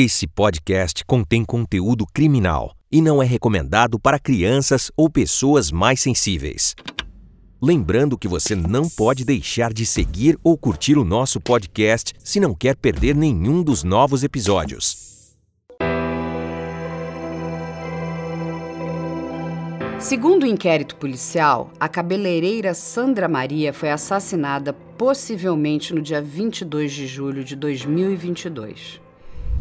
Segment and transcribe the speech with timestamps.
[0.00, 6.76] Esse podcast contém conteúdo criminal e não é recomendado para crianças ou pessoas mais sensíveis.
[7.60, 12.54] Lembrando que você não pode deixar de seguir ou curtir o nosso podcast se não
[12.54, 15.34] quer perder nenhum dos novos episódios.
[19.98, 27.08] Segundo o inquérito policial, a cabeleireira Sandra Maria foi assassinada possivelmente no dia 22 de
[27.08, 29.07] julho de 2022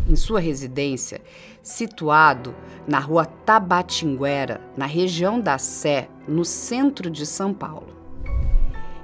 [0.08, 1.22] em sua residência,
[1.62, 2.56] situado
[2.88, 7.96] na rua Tabatinguera, na região da Sé, no centro de São Paulo.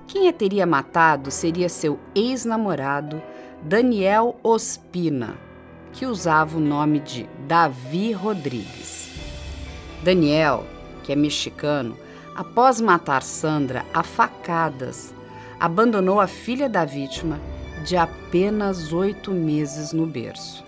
[0.07, 3.21] Quem a teria matado seria seu ex-namorado,
[3.61, 5.35] Daniel Ospina,
[5.91, 9.11] que usava o nome de Davi Rodrigues.
[10.03, 10.65] Daniel,
[11.03, 11.97] que é mexicano,
[12.35, 15.13] após matar Sandra a facadas,
[15.59, 17.39] abandonou a filha da vítima
[17.85, 20.63] de apenas oito meses no berço.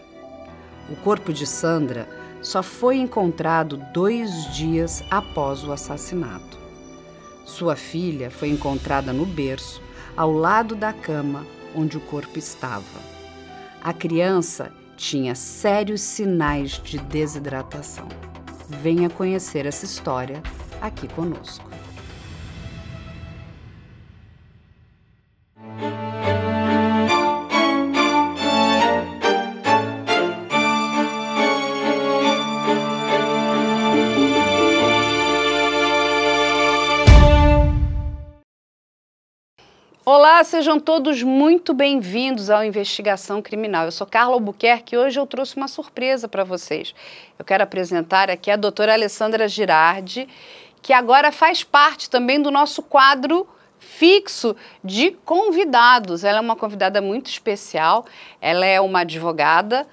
[0.89, 2.07] O corpo de Sandra
[2.41, 6.58] só foi encontrado dois dias após o assassinato.
[7.44, 9.81] Sua filha foi encontrada no berço,
[10.16, 12.83] ao lado da cama onde o corpo estava.
[13.81, 18.08] A criança tinha sérios sinais de desidratação.
[18.67, 20.42] Venha conhecer essa história
[20.81, 21.70] aqui conosco.
[40.08, 43.86] Olá, sejam todos muito bem-vindos ao Investigação Criminal.
[43.86, 46.94] Eu sou Carla Albuquerque e hoje eu trouxe uma surpresa para vocês.
[47.39, 50.30] Eu quero apresentar aqui a doutora Alessandra Girardi,
[50.80, 53.48] que agora faz parte também do nosso quadro
[53.80, 56.23] fixo de convidados.
[56.23, 58.06] Ela é uma convidada muito especial,
[58.39, 59.88] ela é uma advogada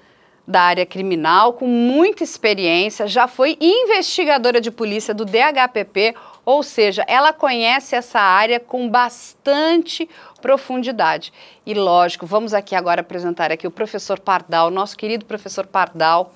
[0.47, 6.13] da área criminal com muita experiência, já foi investigadora de polícia do DHPP,
[6.45, 10.09] ou seja, ela conhece essa área com bastante
[10.41, 11.31] profundidade.
[11.65, 16.33] E lógico, vamos aqui agora apresentar aqui o professor Pardal, nosso querido professor Pardal.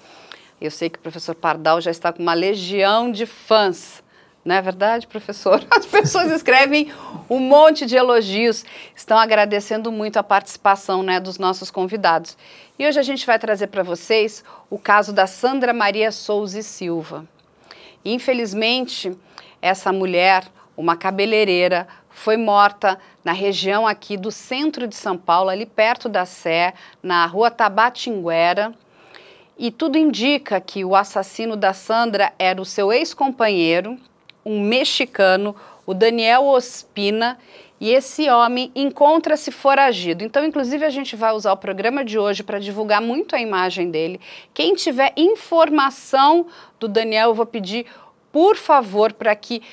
[0.59, 4.01] Eu sei que o professor Pardal já está com uma legião de fãs.
[4.45, 5.61] Não é verdade, professor?
[5.69, 6.89] As pessoas escrevem
[7.29, 8.63] um monte de elogios,
[8.95, 12.37] estão agradecendo muito a participação né, dos nossos convidados.
[12.79, 16.63] E hoje a gente vai trazer para vocês o caso da Sandra Maria Souza e
[16.63, 17.25] Silva.
[18.09, 19.11] Infelizmente,
[19.61, 20.45] essa mulher,
[20.77, 26.25] uma cabeleireira, foi morta na região aqui do centro de São Paulo, ali perto da
[26.25, 26.73] Sé,
[27.03, 28.73] na rua Tabatinguera.
[29.57, 33.97] E tudo indica que o assassino da Sandra era o seu ex-companheiro,
[34.45, 35.53] um mexicano,
[35.85, 37.37] o Daniel Ospina,
[37.79, 40.23] e esse homem encontra-se foragido.
[40.23, 43.91] Então, inclusive, a gente vai usar o programa de hoje para divulgar muito a imagem
[43.91, 44.19] dele.
[44.53, 46.47] Quem tiver informação
[46.79, 47.85] do Daniel, eu vou pedir
[48.31, 49.63] por favor, para que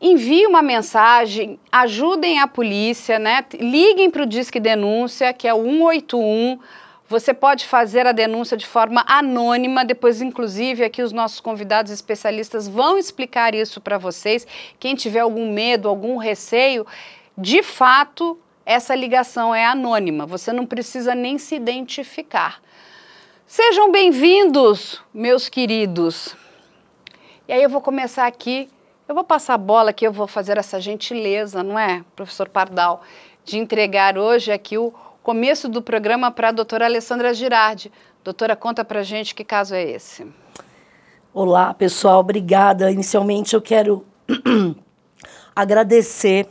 [0.00, 3.44] envie uma mensagem, ajudem a polícia, né?
[3.54, 6.58] Liguem para o Disque Denúncia, que é o 181.
[7.06, 12.66] Você pode fazer a denúncia de forma anônima, depois, inclusive, aqui os nossos convidados especialistas
[12.66, 14.46] vão explicar isso para vocês.
[14.80, 16.86] Quem tiver algum medo, algum receio,
[17.36, 22.62] de fato, essa ligação é anônima, você não precisa nem se identificar.
[23.46, 26.34] Sejam bem-vindos, meus queridos.
[27.46, 28.70] E aí eu vou começar aqui,
[29.06, 33.02] eu vou passar a bola aqui, eu vou fazer essa gentileza, não é, professor Pardal,
[33.44, 37.90] de entregar hoje aqui o começo do programa para a doutora Alessandra Girardi.
[38.22, 40.26] Doutora, conta para gente que caso é esse.
[41.32, 42.90] Olá, pessoal, obrigada.
[42.90, 44.04] Inicialmente eu quero
[45.56, 46.46] agradecer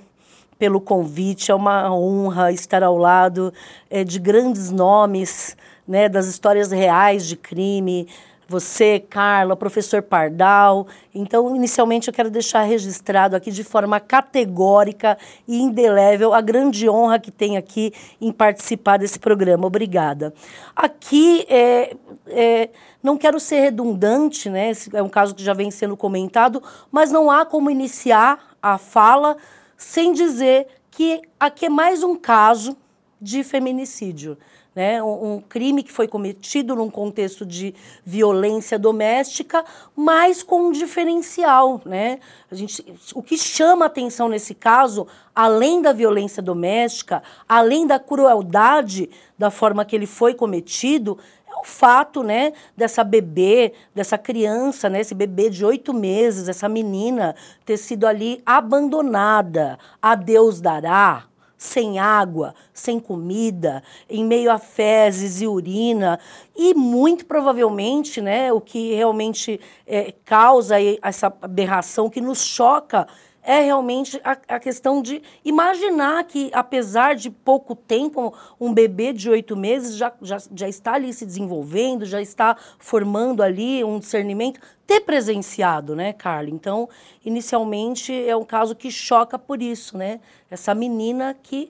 [0.57, 3.53] pelo convite, é uma honra estar ao lado
[3.91, 5.55] é, de grandes nomes,
[5.87, 8.07] né, das histórias reais de crime,
[8.47, 10.87] você, Carla, professor Pardal.
[11.13, 15.17] Então, inicialmente, eu quero deixar registrado aqui de forma categórica
[15.47, 19.67] e indelével a grande honra que tem aqui em participar desse programa.
[19.67, 20.33] Obrigada.
[20.75, 21.95] Aqui, é,
[22.27, 22.69] é,
[23.01, 24.69] não quero ser redundante, né?
[24.71, 26.61] Esse é um caso que já vem sendo comentado,
[26.91, 29.37] mas não há como iniciar a fala
[29.77, 32.77] sem dizer que aqui é mais um caso
[33.19, 34.37] de feminicídio
[34.75, 35.01] né?
[35.03, 39.63] Um, crime que foi cometido num contexto de violência doméstica,
[39.95, 41.81] mas com um diferencial.
[41.85, 42.19] Né?
[42.51, 42.83] A gente,
[43.13, 49.85] o que chama atenção nesse caso, além da violência doméstica, além da crueldade da forma
[49.85, 55.51] que ele foi cometido, é o fato né, dessa bebê, dessa criança, né, esse bebê
[55.51, 59.77] de oito meses, essa menina, ter sido ali abandonada.
[60.01, 61.27] A Deus dará
[61.63, 66.19] sem água, sem comida, em meio a fezes e urina.
[66.53, 73.07] E muito provavelmente, né, o que realmente é, causa essa aberração que nos choca
[73.43, 79.29] é realmente a, a, questão de imaginar que, apesar de pouco tempo, um bebê de
[79.29, 84.61] oito meses já, já, já está ali se desenvolvendo, já está formando ali um discernimento,
[84.87, 86.49] ter presenciado, né, Carla?
[86.49, 86.87] Então,
[87.25, 90.21] inicialmente, é um caso que choca por isso, né?
[90.49, 91.69] Essa menina que,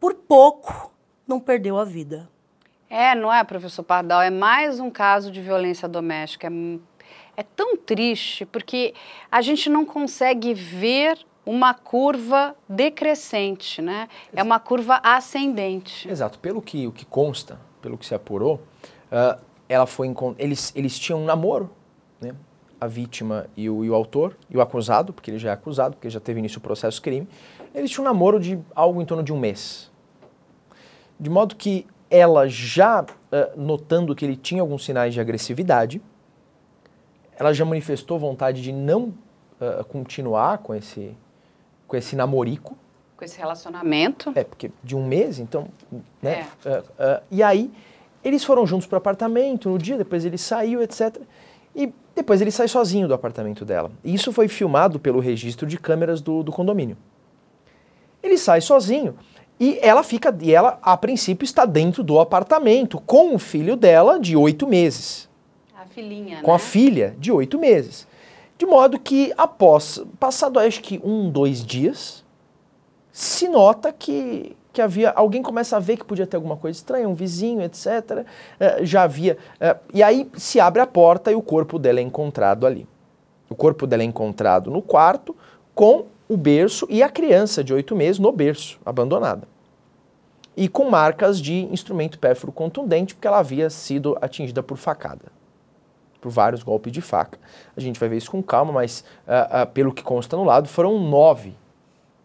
[0.00, 0.90] por pouco,
[1.28, 2.28] não perdeu a vida.
[2.88, 4.22] É, não é, professor Pardal?
[4.22, 6.46] É mais um caso de violência doméstica.
[6.46, 6.50] É
[7.36, 8.94] é tão triste porque
[9.30, 14.08] a gente não consegue ver uma curva decrescente, né?
[14.34, 16.08] É uma curva ascendente.
[16.08, 16.38] Exato.
[16.38, 18.62] Pelo que o que consta, pelo que se apurou,
[19.12, 21.70] uh, ela foi eles eles tinham um namoro,
[22.20, 22.34] né?
[22.80, 25.96] A vítima e o, e o autor e o acusado, porque ele já é acusado,
[25.96, 27.28] porque já teve início o processo crime,
[27.74, 29.90] eles tinham um namoro de algo em torno de um mês.
[31.18, 33.06] De modo que ela já uh,
[33.60, 36.00] notando que ele tinha alguns sinais de agressividade,
[37.38, 39.12] ela já manifestou vontade de não
[39.60, 41.16] uh, continuar com esse,
[41.86, 42.76] com esse namorico.
[43.16, 44.32] Com esse relacionamento.
[44.34, 45.68] É, porque de um mês, então,
[46.22, 46.46] né?
[46.64, 46.68] É.
[46.68, 47.70] Uh, uh, e aí,
[48.22, 51.16] eles foram juntos para o apartamento no dia, depois ele saiu, etc.
[51.74, 53.90] E depois ele sai sozinho do apartamento dela.
[54.02, 56.96] E isso foi filmado pelo registro de câmeras do, do condomínio.
[58.22, 59.16] Ele sai sozinho
[59.60, 64.18] e ela fica, e ela, a princípio, está dentro do apartamento com o filho dela
[64.18, 65.28] de oito meses
[65.94, 66.56] filhinha, com né?
[66.56, 68.06] a filha de oito meses.
[68.58, 72.24] De modo que, após, passado acho que um, dois dias,
[73.12, 75.10] se nota que, que havia.
[75.10, 77.86] Alguém começa a ver que podia ter alguma coisa estranha, um vizinho, etc.
[77.86, 78.24] Uh,
[78.60, 79.38] eh, já havia.
[79.56, 82.86] Uh, e aí se abre a porta e o corpo dela é encontrado ali.
[83.48, 85.36] O corpo dela é encontrado no quarto
[85.74, 89.46] com o berço e a criança de oito meses no berço, abandonada.
[90.56, 95.33] E com marcas de instrumento pérfuro contundente, porque ela havia sido atingida por facada
[96.24, 97.38] por vários golpes de faca.
[97.76, 100.66] A gente vai ver isso com calma, mas uh, uh, pelo que consta no lado,
[100.66, 101.54] foram nove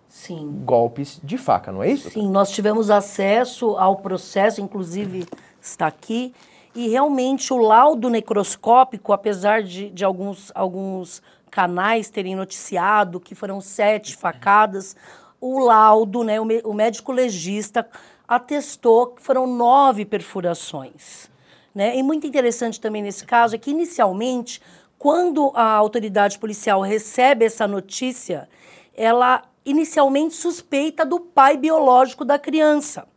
[0.08, 0.62] Sim.
[0.64, 2.10] golpes de faca, não é isso?
[2.10, 5.28] Sim, nós tivemos acesso ao processo, inclusive
[5.62, 6.34] está aqui,
[6.74, 13.60] e realmente o laudo necroscópico, apesar de, de alguns, alguns canais terem noticiado que foram
[13.60, 14.96] sete facadas,
[15.42, 17.86] o laudo, né, o, o médico legista
[18.26, 21.30] atestou que foram nove perfurações.
[21.74, 21.98] Né?
[21.98, 24.62] E muito interessante também nesse caso é que, inicialmente,
[24.98, 28.50] quando a autoridade policial recebe essa notícia,
[28.96, 33.08] ela inicialmente suspeita do pai biológico da criança.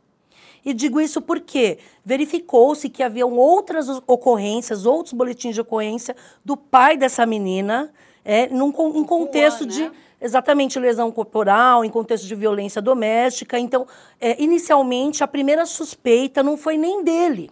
[0.64, 6.14] E digo isso porque verificou-se que haviam outras ocorrências, outros boletins de ocorrência
[6.44, 7.93] do pai dessa menina,
[8.25, 9.93] é, num, em contexto de né?
[10.20, 13.58] exatamente lesão corporal, em contexto de violência doméstica.
[13.58, 13.88] Então,
[14.20, 17.50] é, inicialmente, a primeira suspeita não foi nem dele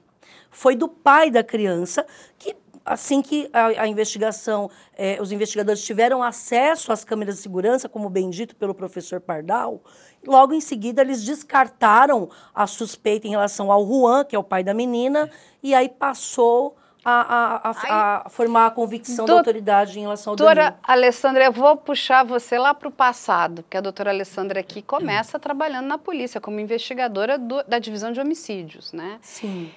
[0.51, 2.07] foi do pai da criança,
[2.39, 7.89] que assim que a, a investigação, eh, os investigadores tiveram acesso às câmeras de segurança,
[7.89, 9.83] como bem dito pelo professor Pardal,
[10.27, 14.65] logo em seguida eles descartaram a suspeita em relação ao Juan, que é o pai
[14.65, 15.31] da menina,
[15.63, 20.63] e aí passou a, a, a, formar a convicção da autoridade em relação ao Doutora
[20.65, 20.79] Danilo.
[20.83, 25.39] Alessandra, eu vou puxar você lá para o passado, porque a doutora Alessandra aqui começa
[25.39, 29.19] trabalhando na polícia como investigadora do, da divisão de homicídios, né?
[29.23, 29.71] Sim.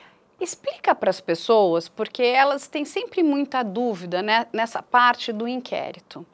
[0.43, 6.25] Explica para as pessoas, porque elas têm sempre muita dúvida né, nessa parte do inquérito.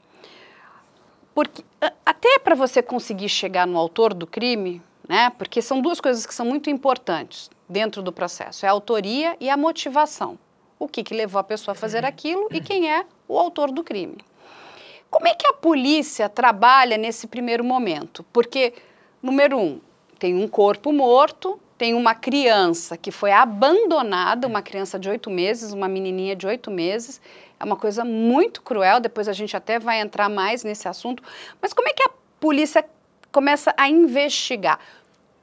[1.35, 1.63] Porque
[2.03, 6.33] até para você conseguir chegar no autor do crime, né, porque são duas coisas que
[6.33, 10.39] são muito importantes dentro do processo, é a autoria e a motivação.
[10.79, 13.83] O que, que levou a pessoa a fazer aquilo e quem é o autor do
[13.83, 14.17] crime.
[15.11, 18.25] Como é que a polícia trabalha nesse primeiro momento?
[18.33, 18.73] Porque,
[19.21, 19.79] número um,
[20.17, 25.71] tem um corpo morto, tem uma criança que foi abandonada, uma criança de oito meses,
[25.71, 27.21] uma menininha de oito meses.
[27.57, 31.24] É uma coisa muito cruel, depois a gente até vai entrar mais nesse assunto.
[31.62, 32.83] Mas como é que a polícia
[33.31, 34.77] começa a investigar?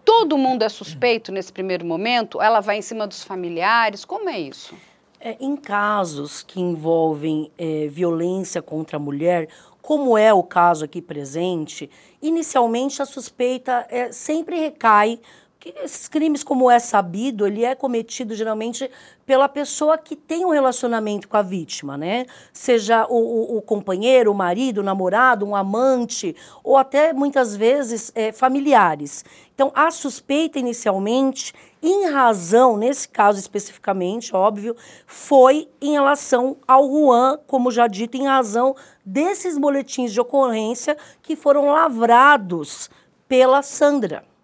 [0.04, 2.40] Todo mundo é suspeito nesse primeiro momento?
[2.40, 4.04] Ela vai em cima dos familiares?
[4.04, 4.74] Como é isso?
[5.18, 9.48] É, em casos que envolvem é, violência contra a mulher,
[9.80, 11.88] como é o caso aqui presente,
[12.20, 15.18] inicialmente a suspeita é, sempre recai
[15.58, 18.90] que esses crimes, como é sabido, ele é cometido geralmente
[19.24, 22.26] pela pessoa que tem um relacionamento com a vítima, né?
[22.52, 28.12] Seja o, o, o companheiro, o marido, o namorado, um amante, ou até muitas vezes
[28.14, 29.24] é, familiares.
[29.54, 37.38] Então, a suspeita inicialmente, em razão, nesse caso especificamente, óbvio, foi em relação ao Juan,
[37.46, 42.90] como já dito, em razão desses boletins de ocorrência que foram lavrados
[43.26, 44.35] pela Sandra.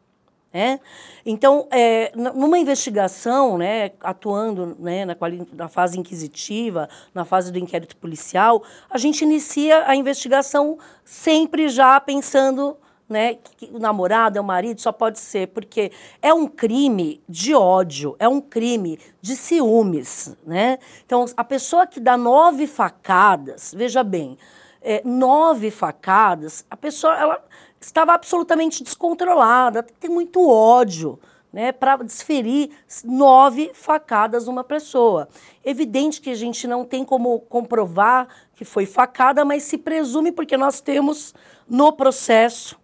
[0.53, 0.81] Né?
[1.25, 5.17] Então, é, numa investigação, né, atuando né, na,
[5.55, 11.99] na, fase inquisitiva, na fase do inquérito policial, a gente inicia a investigação sempre já
[11.99, 12.77] pensando
[13.09, 17.55] né, que o namorado é o marido, só pode ser, porque é um crime de
[17.55, 20.37] ódio, é um crime de ciúmes.
[20.47, 20.79] Né?
[21.05, 24.37] Então, a pessoa que dá nove facadas, veja bem,
[24.81, 27.45] é, nove facadas, a pessoa ela
[27.87, 31.19] estava absolutamente descontrolada, tem muito ódio.
[31.53, 32.71] Né, para desferir
[33.05, 35.29] nove facadas numa pessoa.
[35.63, 40.57] Evidente que a gente não tem como comprovar que foi facada, mas se presume porque
[40.57, 41.35] nós temos
[41.69, 42.81] no processo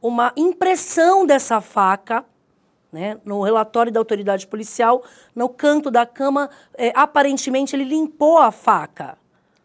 [0.00, 2.24] uma impressão dessa faca,
[2.92, 5.02] né, no relatório da autoridade policial,
[5.34, 9.16] no canto da cama, é, aparentemente ele limpou a faca.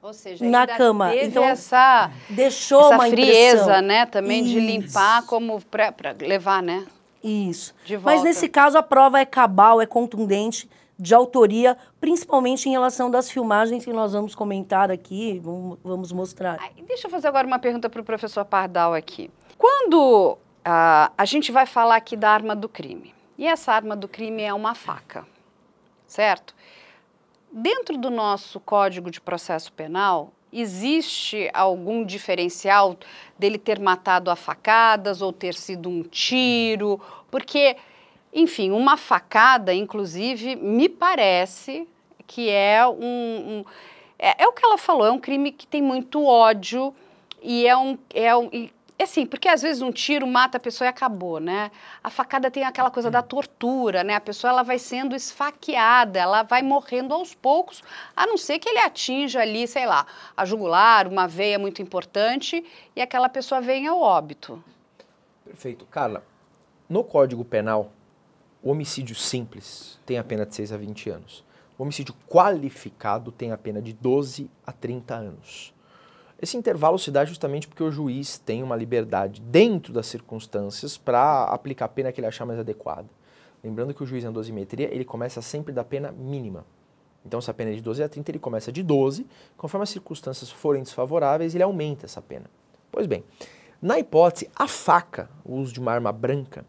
[0.07, 1.13] Ou seja, na cama.
[1.13, 3.81] Então essa, deixou essa uma frieza, impressão.
[3.81, 4.53] né, também Isso.
[4.53, 6.87] de limpar como para levar, né?
[7.21, 7.75] Isso.
[8.01, 13.29] Mas nesse caso a prova é cabal, é contundente, de autoria, principalmente em relação das
[13.29, 15.41] filmagens que nós vamos comentar aqui,
[15.83, 16.57] vamos, mostrar.
[16.87, 19.29] Deixa eu fazer agora uma pergunta para o professor Pardal aqui.
[19.57, 24.07] Quando ah, a gente vai falar aqui da arma do crime, e essa arma do
[24.07, 25.27] crime é uma faca,
[26.07, 26.55] certo?
[27.59, 32.95] Dentro do nosso Código de Processo Penal, existe algum diferencial
[33.35, 37.01] dele ter matado a facadas ou ter sido um tiro?
[37.31, 37.75] Porque,
[38.31, 41.87] enfim, uma facada, inclusive, me parece
[42.27, 42.93] que é um.
[42.93, 43.65] um
[44.19, 46.93] é, é, o que ela falou, é um crime que tem muito ódio
[47.41, 47.97] e é um.
[48.13, 48.71] É um e,
[49.03, 51.69] assim, porque às vezes um tiro mata a pessoa e acabou, né?
[52.03, 54.15] A facada tem aquela coisa da tortura, né?
[54.15, 57.83] A pessoa ela vai sendo esfaqueada, ela vai morrendo aos poucos,
[58.15, 62.65] a não ser que ele atinja ali, sei lá, a jugular, uma veia muito importante
[62.95, 64.63] e aquela pessoa venha ao óbito.
[65.45, 65.85] Perfeito.
[65.85, 66.23] Carla,
[66.89, 67.91] no Código Penal,
[68.63, 71.45] o homicídio simples tem a pena de 6 a 20 anos.
[71.77, 75.73] O homicídio qualificado tem a pena de 12 a 30 anos.
[76.39, 81.45] Esse intervalo se dá justamente porque o juiz tem uma liberdade dentro das circunstâncias para
[81.45, 83.07] aplicar a pena que ele achar mais adequada.
[83.63, 86.63] Lembrando que o juiz na dosimetria, ele começa sempre da pena mínima.
[87.25, 89.25] Então, se a pena é de 12 a 30, ele começa de 12.
[89.57, 92.45] Conforme as circunstâncias forem desfavoráveis, ele aumenta essa pena.
[92.91, 93.23] Pois bem,
[93.81, 96.65] na hipótese, a faca, o uso de uma arma branca,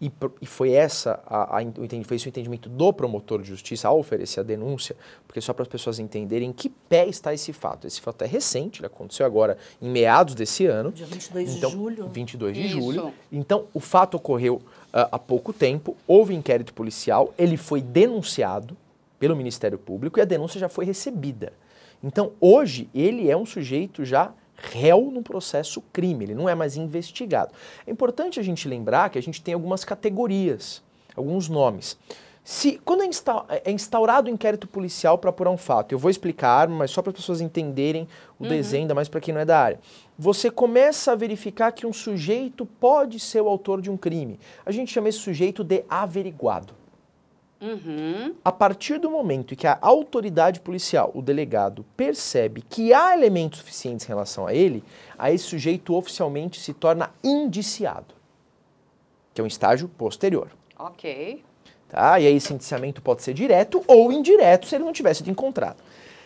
[0.00, 0.12] e,
[0.42, 1.62] e foi essa a, a,
[2.04, 4.94] foi esse o entendimento do promotor de justiça ao oferecer a denúncia,
[5.26, 7.86] porque só para as pessoas entenderem em que pé está esse fato.
[7.86, 10.92] Esse fato é recente, ele aconteceu agora em meados desse ano.
[10.92, 12.08] Dia 22 então, de julho.
[12.08, 12.80] 22 de Isso.
[12.80, 13.14] julho.
[13.32, 18.76] Então, o fato ocorreu uh, há pouco tempo, houve inquérito policial, ele foi denunciado
[19.18, 21.52] pelo Ministério Público e a denúncia já foi recebida.
[22.04, 26.76] Então, hoje, ele é um sujeito já réu no processo crime, ele não é mais
[26.76, 27.52] investigado.
[27.86, 30.82] É importante a gente lembrar que a gente tem algumas categorias,
[31.14, 31.98] alguns nomes.
[32.48, 36.08] Se, quando é, insta, é instaurado o inquérito policial para apurar um fato, eu vou
[36.08, 38.06] explicar a arma, mas só para as pessoas entenderem
[38.38, 38.48] o uhum.
[38.48, 39.80] desenho, ainda mais para quem não é da área.
[40.16, 44.38] Você começa a verificar que um sujeito pode ser o autor de um crime.
[44.64, 46.72] A gente chama esse sujeito de averiguado.
[47.60, 48.34] Uhum.
[48.44, 53.60] A partir do momento em que a autoridade policial, o delegado, percebe que há elementos
[53.60, 54.84] suficientes em relação a ele,
[55.18, 58.14] aí esse sujeito oficialmente se torna indiciado,
[59.32, 60.50] que é um estágio posterior.
[60.78, 61.42] Ok.
[61.88, 62.20] Tá?
[62.20, 65.82] E aí esse indiciamento pode ser direto ou indireto se ele não tivesse sido encontrado.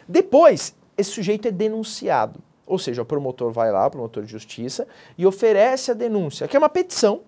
[0.09, 2.41] Depois, esse sujeito é denunciado.
[2.67, 4.87] Ou seja, o promotor vai lá, o promotor de justiça,
[5.19, 7.23] e oferece a denúncia, que é uma petição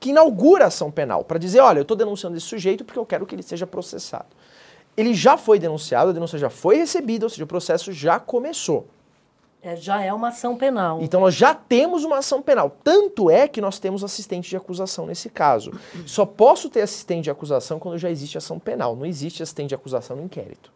[0.00, 3.04] que inaugura a ação penal, para dizer, olha, eu estou denunciando esse sujeito porque eu
[3.04, 4.28] quero que ele seja processado.
[4.96, 8.86] Ele já foi denunciado, a denúncia já foi recebida, ou seja, o processo já começou.
[9.62, 11.00] É, já é uma ação penal.
[11.02, 12.74] Então nós já temos uma ação penal.
[12.82, 15.70] Tanto é que nós temos assistente de acusação nesse caso.
[16.06, 18.96] Só posso ter assistente de acusação quando já existe ação penal.
[18.96, 20.72] Não existe assistente de acusação no inquérito.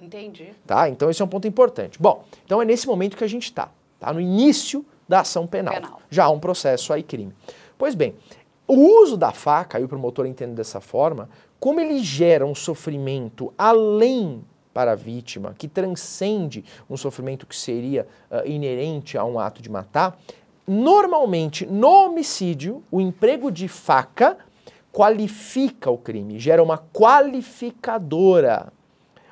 [0.00, 0.54] Entendi.
[0.64, 0.88] Tá?
[0.88, 2.00] Então esse é um ponto importante.
[2.00, 3.70] Bom, então é nesse momento que a gente está.
[3.98, 4.12] Tá?
[4.12, 5.74] No início da ação penal.
[5.74, 6.00] Penal.
[6.08, 7.34] Já há um processo aí crime.
[7.76, 8.14] Pois bem,
[8.68, 13.52] o uso da faca, e o promotor entende dessa forma, como ele gera um sofrimento
[13.56, 14.44] além
[14.74, 19.70] para a vítima, que transcende um sofrimento que seria uh, inerente a um ato de
[19.70, 20.20] matar,
[20.66, 24.36] normalmente no homicídio, o emprego de faca
[24.92, 28.70] qualifica o crime, gera uma qualificadora.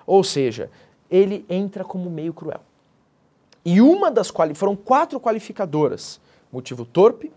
[0.06, 0.70] Ou seja,
[1.10, 2.60] ele entra como meio cruel.
[3.64, 6.20] E uma das foram quatro qualificadoras:
[6.52, 7.32] motivo torpe,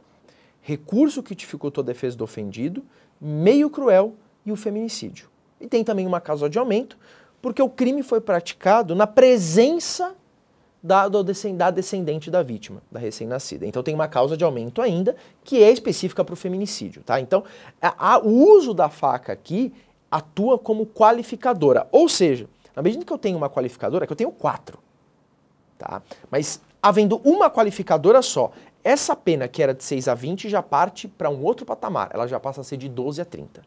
[0.70, 2.84] recurso que dificultou a defesa do ofendido,
[3.20, 4.14] meio cruel
[4.46, 5.28] e o feminicídio.
[5.60, 6.96] E tem também uma causa de aumento,
[7.42, 10.16] porque o crime foi praticado na presença
[10.82, 13.66] da, da descendente da vítima, da recém-nascida.
[13.66, 17.20] Então tem uma causa de aumento ainda, que é específica para o feminicídio, tá?
[17.20, 17.44] Então,
[17.82, 19.74] a, a, o uso da faca aqui
[20.12, 21.88] atua como qualificadora.
[21.92, 24.78] Ou seja, na medida que eu tenho uma qualificadora, que eu tenho quatro,
[25.80, 26.02] tá?
[26.30, 28.52] Mas havendo uma qualificadora só,
[28.84, 32.28] essa pena que era de 6 a 20 já parte para um outro patamar, ela
[32.28, 33.62] já passa a ser de 12 a 30.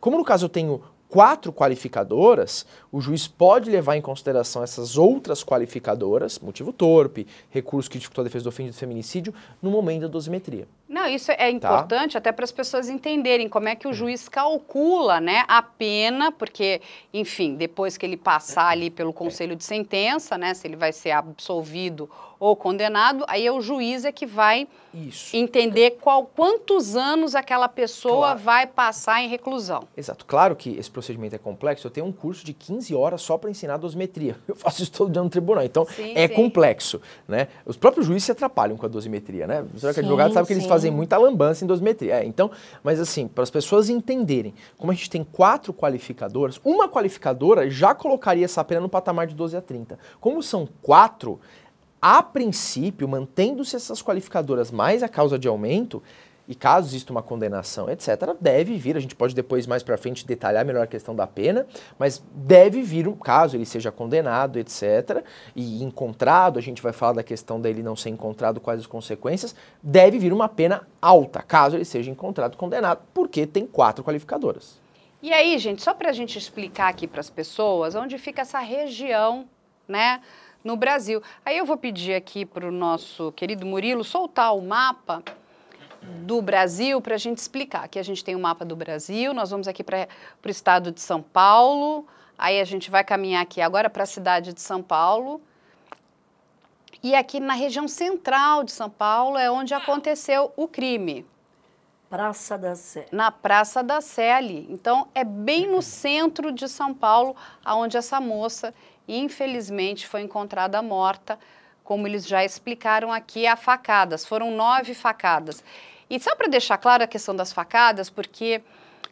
[0.00, 5.44] Como no caso eu tenho quatro qualificadoras, o juiz pode levar em consideração essas outras
[5.44, 10.08] qualificadoras, motivo torpe, recurso que dificultou a defesa do ofendido de feminicídio, no momento da
[10.08, 10.66] dosimetria.
[10.88, 11.50] Não, isso é tá?
[11.50, 12.18] importante tá?
[12.18, 16.80] até para as pessoas entenderem como é que o juiz calcula né, a pena, porque,
[17.12, 21.10] enfim, depois que ele passar ali pelo conselho de sentença, né, se ele vai ser
[21.10, 25.34] absolvido ou condenado, aí é o juiz é que vai Isso.
[25.36, 28.38] entender qual, quantos anos aquela pessoa claro.
[28.40, 29.84] vai passar em reclusão.
[29.96, 30.24] Exato.
[30.26, 31.86] Claro que esse procedimento é complexo.
[31.86, 34.36] Eu tenho um curso de 15 horas só para ensinar dosimetria.
[34.46, 35.64] Eu faço isso todo dia no tribunal.
[35.64, 36.34] Então, sim, é sim.
[36.34, 37.00] complexo.
[37.26, 37.48] Né?
[37.64, 39.46] Os próprios juízes se atrapalham com a dosimetria.
[39.46, 39.64] Né?
[39.72, 42.20] Você que é advogado sabe que eles fazem muita lambança em dosimetria.
[42.20, 42.50] É, então,
[42.82, 47.94] mas assim, para as pessoas entenderem, como a gente tem quatro qualificadoras, uma qualificadora já
[47.94, 49.98] colocaria essa pena no patamar de 12 a 30.
[50.20, 51.40] Como são quatro,
[52.00, 56.02] a princípio, mantendo-se essas qualificadoras mais a causa de aumento,
[56.48, 60.26] e caso exista uma condenação, etc., deve vir, a gente pode depois mais para frente
[60.26, 61.66] detalhar melhor a questão da pena,
[61.98, 65.24] mas deve vir, caso ele seja condenado, etc.,
[65.54, 69.54] e encontrado, a gente vai falar da questão dele não ser encontrado, quais as consequências,
[69.82, 74.80] deve vir uma pena alta, caso ele seja encontrado condenado, porque tem quatro qualificadoras.
[75.22, 78.60] E aí, gente, só para a gente explicar aqui para as pessoas onde fica essa
[78.60, 79.46] região,
[79.88, 80.20] né?
[80.66, 81.22] no Brasil.
[81.44, 85.22] Aí eu vou pedir aqui para o nosso querido Murilo soltar o mapa
[86.24, 87.84] do Brasil para a gente explicar.
[87.84, 90.08] Aqui a gente tem o mapa do Brasil, nós vamos aqui para
[90.44, 94.52] o estado de São Paulo, aí a gente vai caminhar aqui agora para a cidade
[94.52, 95.40] de São Paulo.
[97.02, 101.26] E aqui na região central de São Paulo é onde aconteceu o crime.
[102.08, 103.06] Praça da Sé.
[103.10, 104.66] Na Praça da Sé ali.
[104.70, 108.72] Então é bem no centro de São Paulo, aonde essa moça
[109.08, 111.38] infelizmente foi encontrada morta,
[111.84, 114.26] como eles já explicaram aqui, a facadas.
[114.26, 115.62] Foram nove facadas.
[116.08, 118.62] E só para deixar claro a questão das facadas, porque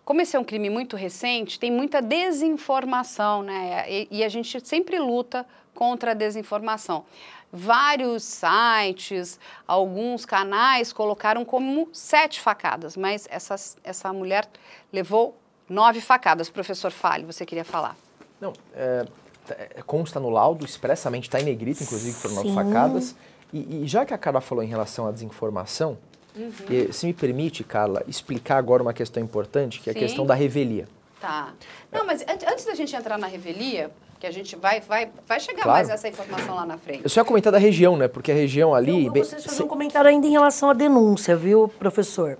[0.04, 3.84] como esse é um crime muito recente, tem muita desinformação, né?
[3.90, 7.04] E, e, a gente sempre luta contra a desinformação.
[7.52, 14.46] Vários sites, alguns canais colocaram como sete facadas, mas essa, essa mulher
[14.92, 15.36] levou
[15.68, 16.50] nove facadas.
[16.50, 17.96] Professor Fale, você queria falar?
[18.40, 19.06] Não, é,
[19.50, 23.14] é, consta no laudo, expressamente está em negrito, inclusive, por nove facadas.
[23.52, 25.96] E, e, já que a Carla falou em relação à desinformação,
[26.36, 26.52] uhum.
[26.68, 30.34] e, se me permite, Carla, explicar agora uma questão importante, que é a questão da
[30.34, 30.86] revelia.
[31.20, 31.54] Tá.
[31.90, 35.62] Não, mas antes da gente entrar na revelia, que a gente vai, vai, vai chegar
[35.62, 35.78] claro.
[35.78, 37.02] mais essa informação lá na frente.
[37.02, 38.08] Eu só ia comentar da região, né?
[38.08, 39.06] Porque a região ali...
[39.06, 42.38] Eu, eu vocês fazer um comentário ainda em relação à denúncia, viu, professor?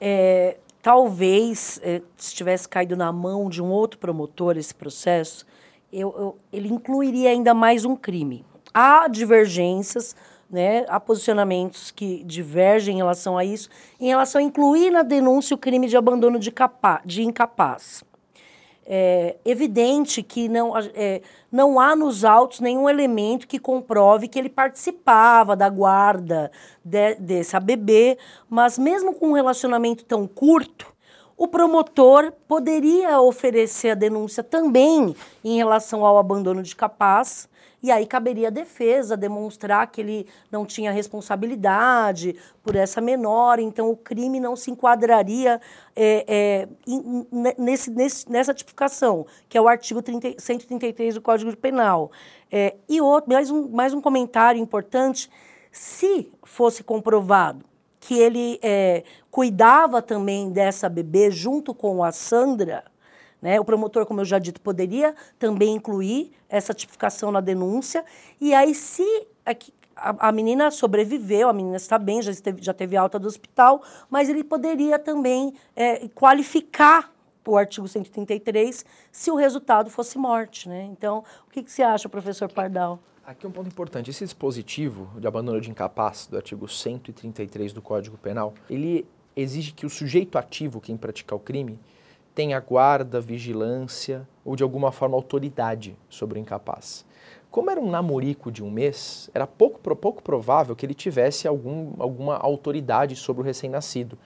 [0.00, 5.46] É, talvez é, se tivesse caído na mão de um outro promotor esse processo,
[5.92, 8.44] eu, eu, ele incluiria ainda mais um crime.
[8.72, 10.14] Há divergências,
[10.50, 13.68] né, há posicionamentos que divergem em relação a isso,
[14.00, 18.02] em relação a incluir na denúncia o crime de abandono de, capa, de incapaz.
[18.92, 24.48] É evidente que não, é, não há nos autos nenhum elemento que comprove que ele
[24.48, 26.50] participava da guarda
[26.84, 30.92] de, desse bebê, mas mesmo com um relacionamento tão curto,
[31.36, 37.48] o promotor poderia oferecer a denúncia também em relação ao abandono de capaz,
[37.82, 43.90] e aí caberia a defesa demonstrar que ele não tinha responsabilidade por essa menor, então
[43.90, 45.60] o crime não se enquadraria
[45.96, 46.68] é, é,
[47.58, 52.10] nesse, nesse, nessa tipificação, que é o artigo 30, 133 do Código Penal.
[52.50, 55.30] É, e outro, mais um, mais um comentário importante:
[55.70, 57.64] se fosse comprovado
[58.00, 62.89] que ele é, cuidava também dessa bebê junto com a Sandra.
[63.40, 63.58] Né?
[63.58, 68.04] O promotor, como eu já dito, poderia também incluir essa tipificação na denúncia.
[68.40, 69.04] E aí, se
[69.96, 73.82] a, a menina sobreviveu, a menina está bem, já, esteve, já teve alta do hospital,
[74.08, 77.12] mas ele poderia também é, qualificar
[77.46, 80.68] o artigo 133 se o resultado fosse morte.
[80.68, 80.84] Né?
[80.84, 82.98] Então, o que, que você acha, professor Pardal?
[83.24, 88.18] Aqui um ponto importante, esse dispositivo de abandono de incapaz do artigo 133 do Código
[88.18, 91.78] Penal, ele exige que o sujeito ativo, quem praticar o crime,
[92.40, 97.04] tenha guarda, vigilância ou de alguma forma autoridade sobre o incapaz.
[97.50, 101.92] Como era um namorico de um mês, era pouco, pouco provável que ele tivesse algum,
[101.98, 104.16] alguma autoridade sobre o recém-nascido.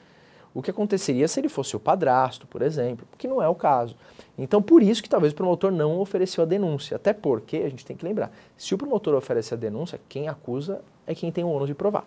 [0.55, 3.97] o que aconteceria se ele fosse o padrasto, por exemplo, que não é o caso.
[4.39, 6.95] Então, por isso que talvez o promotor não ofereceu a denúncia.
[6.95, 10.81] Até porque, a gente tem que lembrar, se o promotor oferece a denúncia, quem acusa
[11.05, 12.07] é quem tem o ônus de provar.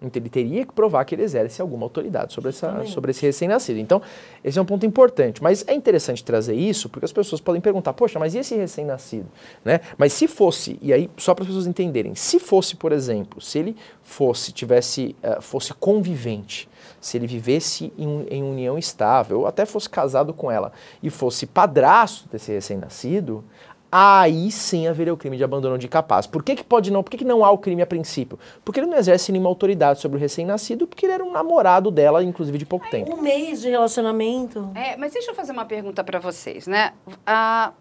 [0.00, 3.78] Então ele teria que provar que ele exerce alguma autoridade sobre, essa, sobre esse recém-nascido.
[3.78, 4.02] Então,
[4.44, 5.42] esse é um ponto importante.
[5.42, 9.26] Mas é interessante trazer isso, porque as pessoas podem perguntar, poxa, mas e esse recém-nascido?
[9.64, 9.80] Né?
[9.96, 13.58] Mas se fosse, e aí só para as pessoas entenderem, se fosse, por exemplo, se
[13.58, 16.68] ele fosse, tivesse, uh, fosse convivente,
[17.00, 21.46] se ele vivesse em, em união estável, ou até fosse casado com ela, e fosse
[21.46, 23.42] padrasto desse recém-nascido,
[23.90, 26.26] aí sim haveria o crime de abandono de capaz.
[26.26, 27.02] Por que, que pode não?
[27.02, 28.38] Por que, que não há o crime a princípio?
[28.64, 32.22] Porque ele não exerce nenhuma autoridade sobre o recém-nascido, porque ele era um namorado dela,
[32.22, 33.14] inclusive de pouco tempo.
[33.14, 34.70] Um mês de relacionamento.
[34.74, 36.92] É, mas deixa eu fazer uma pergunta para vocês, né?
[37.26, 37.72] A,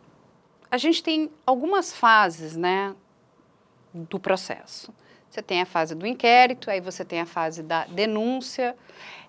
[0.69, 2.93] a gente tem algumas fases, né,
[3.93, 4.93] do processo.
[5.29, 8.75] Você tem a fase do inquérito, aí você tem a fase da denúncia.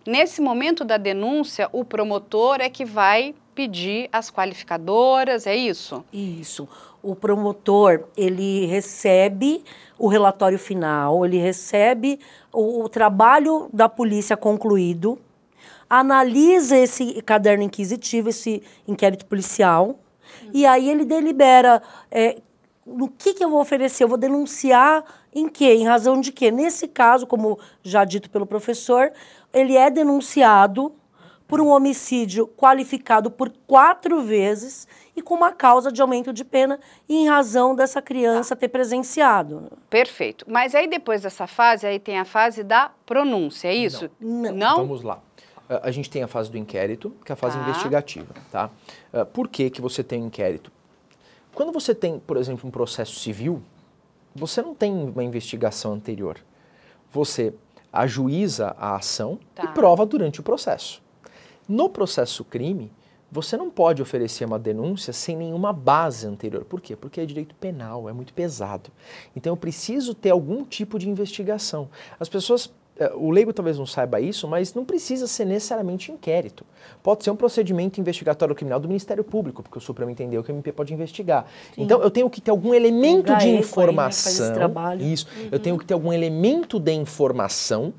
[0.06, 6.04] Nesse momento da denúncia, o promotor é que vai pedir as qualificadoras, é isso?
[6.12, 6.68] Isso.
[7.02, 9.64] O promotor, ele recebe
[9.98, 12.20] o relatório final, ele recebe
[12.52, 15.18] o, o trabalho da polícia concluído,
[15.88, 20.50] analisa esse caderno inquisitivo, esse inquérito policial, uhum.
[20.52, 22.42] e aí ele delibera é,
[22.84, 25.02] no que, que eu vou oferecer, eu vou denunciar
[25.34, 25.72] em quê?
[25.72, 26.50] Em razão de quê?
[26.50, 29.10] Nesse caso, como já dito pelo professor,
[29.52, 30.92] ele é denunciado
[31.46, 36.78] por um homicídio qualificado por quatro vezes e com uma causa de aumento de pena
[37.08, 39.70] em razão dessa criança ter presenciado.
[39.88, 40.44] Perfeito.
[40.48, 44.10] Mas aí depois dessa fase, aí tem a fase da pronúncia, é isso?
[44.20, 44.52] Não.
[44.52, 44.76] Não?
[44.76, 45.20] Vamos lá.
[45.68, 47.62] A gente tem a fase do inquérito, que é a fase tá.
[47.64, 48.70] investigativa, tá?
[49.32, 50.70] Por que, que você tem inquérito?
[51.52, 53.60] Quando você tem, por exemplo, um processo civil,
[54.34, 56.38] você não tem uma investigação anterior.
[57.10, 57.54] Você
[57.92, 59.64] ajuiza a ação tá.
[59.64, 61.02] e prova durante o processo.
[61.68, 62.92] No processo crime,
[63.30, 66.64] você não pode oferecer uma denúncia sem nenhuma base anterior.
[66.64, 66.94] Por quê?
[66.94, 68.90] Porque é direito penal, é muito pesado.
[69.34, 71.88] Então eu preciso ter algum tipo de investigação.
[72.20, 76.64] As pessoas eh, o leigo talvez não saiba isso, mas não precisa ser necessariamente inquérito.
[77.02, 80.54] Pode ser um procedimento investigatório criminal do Ministério Público, porque o Supremo entendeu que o
[80.54, 81.46] MP pode investigar.
[81.74, 81.82] Sim.
[81.82, 84.54] Então eu tenho que ter algum elemento de informação.
[84.76, 85.26] Aí, né, isso.
[85.36, 85.48] Uhum.
[85.52, 87.92] Eu tenho que ter algum elemento de informação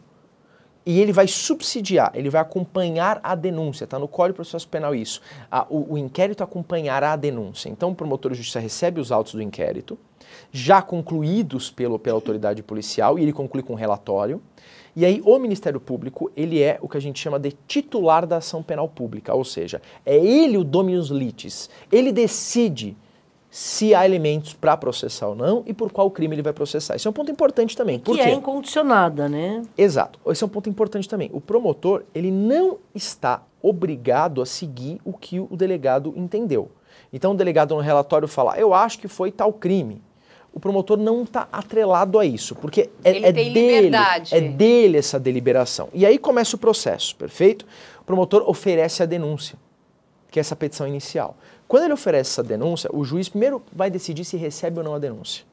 [0.87, 4.95] e ele vai subsidiar, ele vai acompanhar a denúncia, está no Código de Processo Penal
[4.95, 5.21] isso.
[5.69, 7.67] o, o, inquérito acompanhará a denúncia.
[7.67, 9.99] Então o promotor de justiça recebe os autos do inquérito,
[10.49, 14.41] já concluídos pelo, pela autoridade policial, e ele conclui com um relatório.
[14.95, 18.37] E aí o Ministério Público, ele é o que a gente chama de titular da
[18.37, 21.69] ação penal pública, ou seja, é ele o dominus litis.
[21.91, 22.95] Ele decide
[23.57, 26.95] se há elementos para processar ou não e por qual crime ele vai processar.
[26.95, 27.97] Isso é um ponto importante também.
[27.97, 28.29] Por que quê?
[28.29, 29.63] é incondicionada, né?
[29.75, 30.19] Exato.
[30.27, 31.27] Esse é um ponto importante também.
[31.33, 36.69] O promotor, ele não está obrigado a seguir o que o delegado entendeu.
[37.11, 40.03] Então o delegado no relatório fala, eu acho que foi tal crime.
[40.53, 44.35] O promotor não está atrelado a isso, porque é, é dele, liberdade.
[44.35, 45.89] é dele essa deliberação.
[45.95, 47.65] E aí começa o processo, perfeito?
[48.01, 49.57] O promotor oferece a denúncia,
[50.29, 51.35] que é essa petição inicial.
[51.67, 54.99] Quando ele oferece essa denúncia, o juiz primeiro vai decidir se recebe ou não a
[54.99, 55.43] denúncia.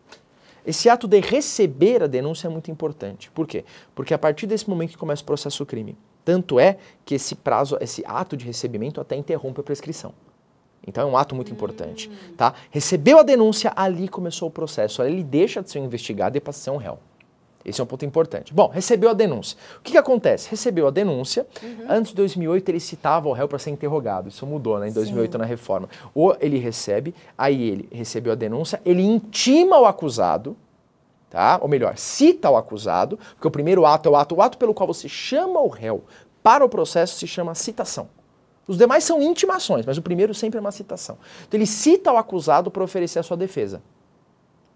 [0.66, 3.30] Esse ato de receber a denúncia é muito importante.
[3.30, 3.64] Por quê?
[3.94, 5.96] Porque a partir desse momento que começa o processo crime.
[6.24, 10.14] Tanto é que esse prazo, esse ato de recebimento até interrompe a prescrição.
[10.86, 12.54] Então é um ato muito importante, tá?
[12.70, 15.02] Recebeu a denúncia, ali começou o processo.
[15.02, 16.98] Ali ele deixa de ser um investigado e passa a ser um réu.
[17.64, 18.52] Esse é um ponto importante.
[18.52, 19.56] Bom, recebeu a denúncia.
[19.78, 20.50] O que, que acontece?
[20.50, 21.46] Recebeu a denúncia.
[21.62, 21.86] Uhum.
[21.88, 24.28] Antes de 2008, ele citava o réu para ser interrogado.
[24.28, 24.88] Isso mudou, né?
[24.88, 25.38] Em 2008, Sim.
[25.38, 25.88] na reforma.
[26.14, 30.54] Ou ele recebe, aí ele recebeu a denúncia, ele intima o acusado,
[31.30, 31.58] tá?
[31.62, 34.74] Ou melhor, cita o acusado, porque o primeiro ato é o ato, o ato pelo
[34.74, 36.04] qual você chama o réu
[36.42, 38.08] para o processo se chama citação.
[38.68, 41.16] Os demais são intimações, mas o primeiro sempre é uma citação.
[41.48, 43.82] Então ele cita o acusado para oferecer a sua defesa.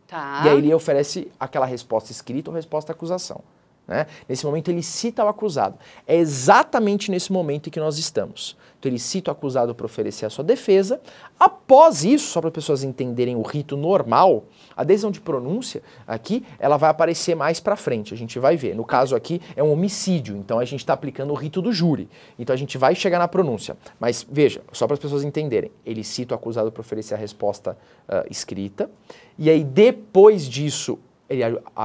[0.09, 0.43] Tá.
[0.47, 3.43] E aí ele oferece aquela resposta escrita ou resposta acusação.
[3.89, 4.07] Né?
[4.29, 5.79] Nesse momento ele cita o acusado.
[6.07, 8.55] É exatamente nesse momento em que nós estamos.
[8.79, 11.01] Então ele cita o acusado para oferecer a sua defesa.
[11.41, 14.45] Após isso, só para as pessoas entenderem o rito normal,
[14.77, 18.13] a decisão de pronúncia aqui ela vai aparecer mais para frente.
[18.13, 18.77] A gente vai ver.
[18.77, 22.11] No caso aqui é um homicídio, então a gente está aplicando o rito do júri.
[22.39, 23.75] Então a gente vai chegar na pronúncia.
[23.99, 27.77] Mas veja, só para as pessoas entenderem, ele cita o acusado para oferecer a resposta
[28.07, 28.91] uh, escrita.
[29.39, 30.99] E aí depois disso
[31.29, 31.43] ele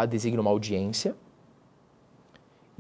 [0.10, 1.16] designa uma audiência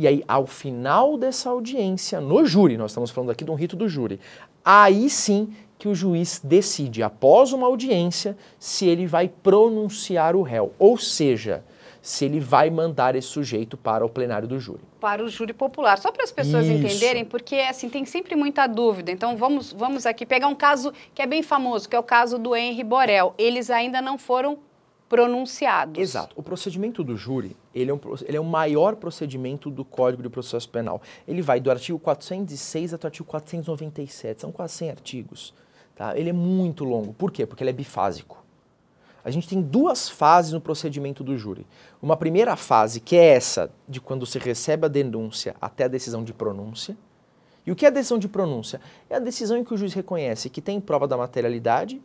[0.03, 3.73] e aí, ao final dessa audiência, no júri, nós estamos falando aqui de um rito
[3.73, 4.19] do júri,
[4.65, 10.73] aí sim que o juiz decide, após uma audiência, se ele vai pronunciar o réu.
[10.77, 11.63] Ou seja,
[12.01, 14.81] se ele vai mandar esse sujeito para o plenário do júri.
[14.99, 15.97] Para o júri popular.
[15.97, 16.75] Só para as pessoas Isso.
[16.75, 19.09] entenderem, porque assim tem sempre muita dúvida.
[19.09, 22.37] Então vamos, vamos aqui pegar um caso que é bem famoso, que é o caso
[22.37, 23.33] do Henry Borel.
[23.37, 24.59] Eles ainda não foram
[25.13, 26.01] pronunciados.
[26.01, 26.33] Exato.
[26.35, 30.29] O procedimento do júri, ele é, um, ele é o maior procedimento do Código de
[30.29, 31.03] Processo Penal.
[31.27, 34.41] Ele vai do artigo 406 até o artigo 497.
[34.41, 35.53] São quase 100 artigos.
[35.95, 36.17] Tá?
[36.17, 37.13] Ele é muito longo.
[37.13, 37.45] Por quê?
[37.45, 38.43] Porque ele é bifásico.
[39.23, 41.67] A gente tem duas fases no procedimento do júri.
[42.01, 46.23] Uma primeira fase, que é essa de quando você recebe a denúncia até a decisão
[46.23, 46.97] de pronúncia.
[47.67, 48.81] E o que é a decisão de pronúncia?
[49.07, 52.01] É a decisão em que o juiz reconhece que tem prova da materialidade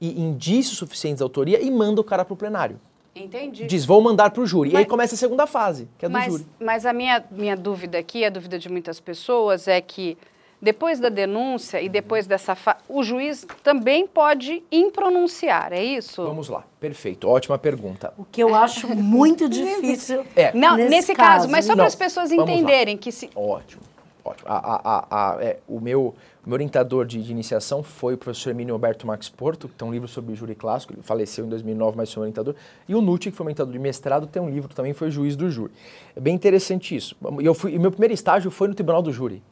[0.00, 2.80] e indícios suficientes de autoria e manda o cara para o plenário.
[3.14, 3.66] Entendi.
[3.66, 4.70] Diz, vou mandar para o júri.
[4.70, 6.46] E aí Mas- começa a segunda fase, que é do mas, júri.
[6.60, 10.16] mas a minha, minha dúvida aqui, a dúvida de muitas pessoas, é que
[10.62, 16.22] depois da denúncia e depois dessa fase, o juiz também pode impronunciar, é isso?
[16.24, 18.12] Vamos lá, perfeito, ótima pergunta.
[18.18, 20.24] O que eu acho muito difícil.
[20.36, 22.52] É, Não, nesse, caso, mas só para as pessoas vamos lá.
[22.52, 23.30] entenderem que se.
[23.34, 23.82] ótimo,
[24.28, 24.48] ótimo.
[24.48, 26.14] A- a- a- é, o, meu,
[26.44, 29.86] o meu orientador de, de iniciação foi o professor Emílio Alberto Max Porto, que tem
[29.86, 32.54] um livro sobre júri clássico, ele faleceu em 2009, mas foi um orientador.
[32.88, 35.36] E o Nucci, que foi um orientador de mestrado, tem um livro também, foi juiz
[35.36, 35.72] do júri.
[36.16, 37.16] É bem interessante isso.
[37.40, 39.42] E eu fui, e meu primeiro estágio foi no Tribunal do Júri,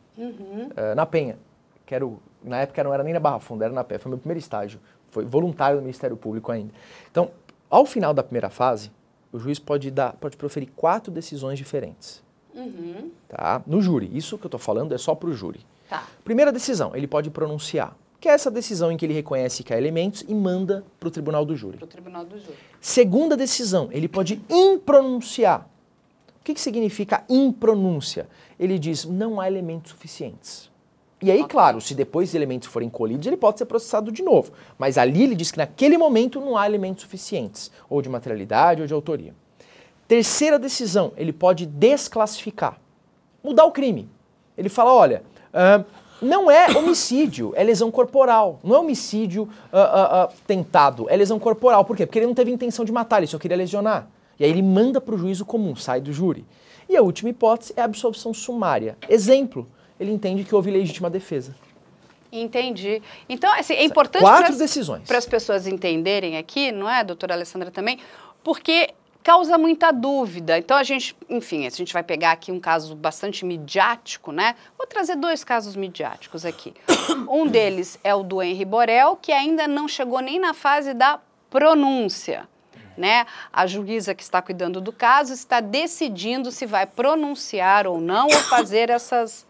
[0.76, 1.36] eh, na Penha.
[1.84, 3.98] Que era o- na época não era nem na Barra Funda, era na Penha.
[4.00, 4.80] Foi meu primeiro estágio.
[5.10, 6.72] Foi voluntário do Ministério Público ainda.
[7.10, 7.30] Então,
[7.70, 8.90] ao final da primeira fase,
[9.32, 12.22] o juiz pode, dar, pode proferir quatro decisões diferentes.
[13.28, 13.62] Tá?
[13.66, 14.10] No júri.
[14.12, 15.60] Isso que eu estou falando é só para o júri.
[15.88, 16.06] Tá.
[16.24, 17.96] Primeira decisão, ele pode pronunciar.
[18.18, 21.10] Que é essa decisão em que ele reconhece que há elementos e manda para o
[21.10, 21.76] tribunal do júri.
[21.76, 22.56] Para o tribunal do júri.
[22.80, 25.68] Segunda decisão, ele pode impronunciar.
[26.40, 28.28] O que, que significa impronúncia?
[28.58, 30.70] Ele diz, não há elementos suficientes.
[31.20, 34.52] E aí, claro, se depois os elementos forem colhidos, ele pode ser processado de novo.
[34.78, 38.86] Mas ali ele diz que naquele momento não há elementos suficientes, ou de materialidade ou
[38.86, 39.34] de autoria.
[40.08, 42.78] Terceira decisão, ele pode desclassificar,
[43.42, 44.08] mudar o crime.
[44.56, 45.84] Ele fala, olha, ah,
[46.22, 48.60] não é homicídio, é lesão corporal.
[48.62, 51.84] Não é homicídio ah, ah, tentado, é lesão corporal.
[51.84, 52.06] Por quê?
[52.06, 54.08] Porque ele não teve intenção de matar, ele só queria lesionar.
[54.38, 56.44] E aí ele manda para o juízo comum, sai do júri.
[56.88, 58.96] E a última hipótese é a absolvição sumária.
[59.08, 59.66] Exemplo,
[59.98, 61.54] ele entende que houve legítima defesa.
[62.30, 63.02] Entendi.
[63.28, 65.04] Então, assim, é importante Quatro decisões.
[65.06, 67.98] para as pessoas entenderem aqui, não é, doutora Alessandra também?
[68.44, 68.90] Porque
[69.26, 70.56] causa muita dúvida.
[70.56, 74.54] Então a gente, enfim, a gente vai pegar aqui um caso bastante midiático, né?
[74.78, 76.72] Vou trazer dois casos midiáticos aqui.
[77.28, 81.18] Um deles é o do Henry Borel, que ainda não chegou nem na fase da
[81.50, 82.48] pronúncia.
[82.96, 83.26] Né?
[83.52, 88.38] A juíza que está cuidando do caso está decidindo se vai pronunciar ou não ou
[88.44, 89.44] fazer essas.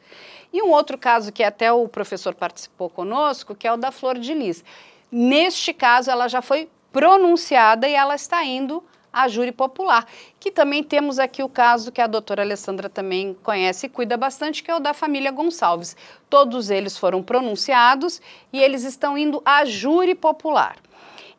[0.54, 4.18] E um outro caso que até o professor participou conosco, que é o da Flor
[4.18, 4.64] de Lis.
[5.12, 8.82] Neste caso, ela já foi pronunciada e ela está indo
[9.16, 10.06] à júri popular.
[10.38, 14.62] Que também temos aqui o caso que a doutora Alessandra também conhece e cuida bastante,
[14.62, 15.96] que é o da família Gonçalves.
[16.28, 18.20] Todos eles foram pronunciados
[18.52, 20.76] e eles estão indo à júri popular.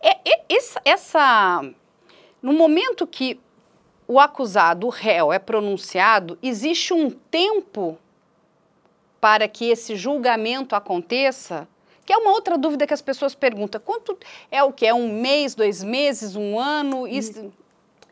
[0.02, 1.64] É- é- essa, essa,
[2.42, 3.40] no momento que
[4.08, 7.98] o acusado, o réu, é pronunciado, existe um tempo
[9.20, 11.68] para que esse julgamento aconteça?
[12.06, 13.82] Que é uma outra dúvida que as pessoas perguntam.
[13.84, 14.18] Quanto
[14.50, 14.86] é o que?
[14.86, 17.06] É um mês, dois meses, um ano?
[17.06, 17.52] Isso...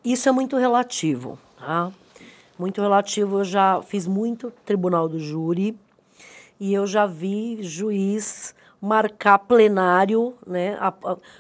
[0.06, 1.92] Isso é muito relativo, tá?
[2.60, 3.40] Muito relativo.
[3.40, 5.76] Eu já fiz muito tribunal do júri
[6.60, 10.78] e eu já vi juiz marcar plenário, né?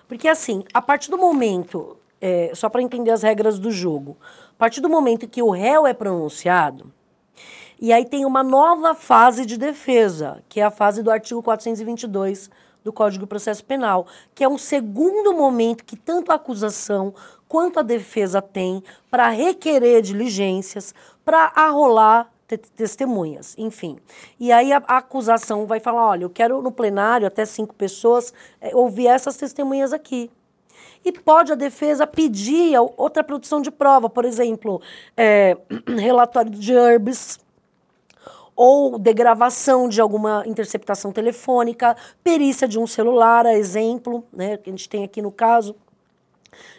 [0.07, 4.17] Porque assim, a partir do momento, é, só para entender as regras do jogo,
[4.49, 6.91] a partir do momento que o réu é pronunciado,
[7.79, 12.49] e aí tem uma nova fase de defesa, que é a fase do artigo 422
[12.85, 17.13] do Código de Processo Penal, que é um segundo momento que tanto a acusação
[17.47, 20.93] quanto a defesa tem para requerer diligências,
[21.25, 23.97] para arrolar te- testemunhas, enfim.
[24.39, 28.31] E aí a, a acusação vai falar, olha, eu quero no plenário até cinco pessoas
[28.61, 30.29] eh, ouvir essas testemunhas aqui.
[31.03, 34.79] E pode a defesa pedir outra produção de prova, por exemplo,
[35.17, 35.57] eh,
[35.97, 37.39] relatório de herbs,
[38.55, 44.73] ou degravação de alguma interceptação telefônica, perícia de um celular, a exemplo, né, que a
[44.73, 45.75] gente tem aqui no caso.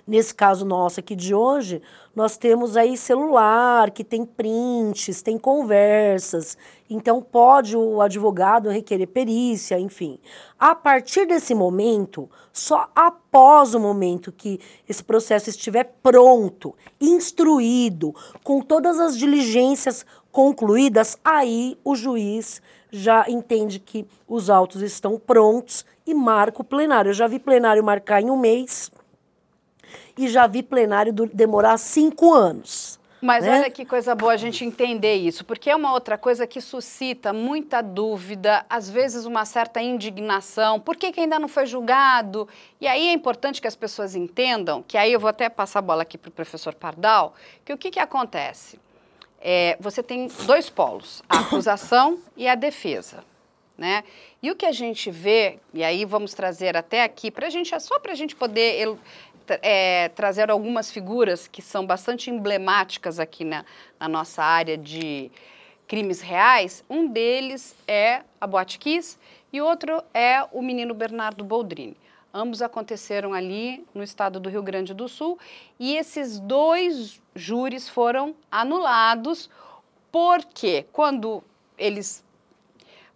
[0.07, 1.83] Nesse caso nosso aqui de hoje,
[2.15, 6.57] nós temos aí celular, que tem prints, tem conversas.
[6.89, 10.19] Então, pode o advogado requerer perícia, enfim.
[10.59, 18.63] A partir desse momento, só após o momento que esse processo estiver pronto, instruído, com
[18.63, 26.13] todas as diligências concluídas, aí o juiz já entende que os autos estão prontos e
[26.13, 27.09] marca o plenário.
[27.09, 28.91] Eu já vi plenário marcar em um mês.
[30.15, 33.01] E já vi plenário demorar cinco anos.
[33.23, 33.61] Mas né?
[33.61, 37.33] olha que coisa boa a gente entender isso, porque é uma outra coisa que suscita
[37.33, 40.79] muita dúvida, às vezes uma certa indignação.
[40.79, 42.47] Por que, que ainda não foi julgado?
[42.79, 45.83] E aí é importante que as pessoas entendam, que aí eu vou até passar a
[45.83, 48.79] bola aqui para o professor Pardal, que o que, que acontece?
[49.49, 53.23] É, você tem dois polos, a acusação e a defesa.
[53.79, 54.03] Né?
[54.43, 58.01] E o que a gente vê, e aí vamos trazer até aqui, pra gente, só
[58.01, 58.99] para a gente poder
[59.63, 63.65] é, trazer algumas figuras que são bastante emblemáticas aqui na,
[64.01, 65.31] na, nossa área de
[65.87, 66.83] crimes reais.
[66.91, 69.17] Um deles é a Boate Kiss
[69.53, 71.97] e outro é o menino Bernardo Boldrini.
[72.39, 75.39] Ambos aconteceram ali no estado do Rio Grande do Sul
[75.81, 79.49] e esses dois júris foram anulados.
[80.13, 81.43] Porque quando
[81.79, 82.23] eles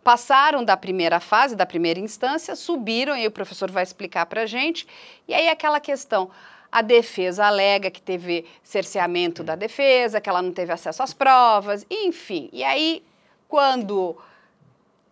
[0.03, 4.47] passaram da primeira fase, da primeira instância, subiram, e o professor vai explicar para a
[4.47, 4.87] gente,
[5.29, 6.31] e aí aquela questão,
[6.73, 11.85] a defesa alega que teve cerceamento da defesa, que ela não teve acesso às provas,
[11.91, 12.49] enfim.
[12.55, 13.05] E aí,
[13.47, 14.17] quando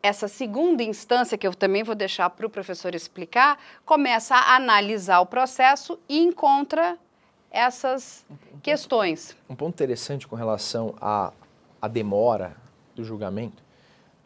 [0.03, 5.21] essa segunda instância, que eu também vou deixar para o professor explicar, começa a analisar
[5.21, 6.97] o processo e encontra
[7.51, 9.37] essas um questões.
[9.49, 11.33] Um ponto interessante com relação à,
[11.81, 12.57] à demora
[12.95, 13.63] do julgamento,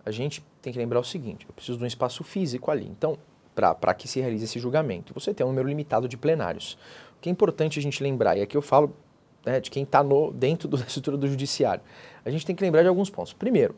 [0.05, 2.87] a gente tem que lembrar o seguinte: eu preciso de um espaço físico ali.
[2.87, 3.19] Então,
[3.55, 6.75] para que se realize esse julgamento, você tem um número limitado de plenários.
[7.17, 8.97] O que é importante a gente lembrar, e aqui eu falo
[9.45, 10.03] né, de quem está
[10.35, 11.83] dentro da estrutura do judiciário,
[12.25, 13.33] a gente tem que lembrar de alguns pontos.
[13.33, 13.77] Primeiro,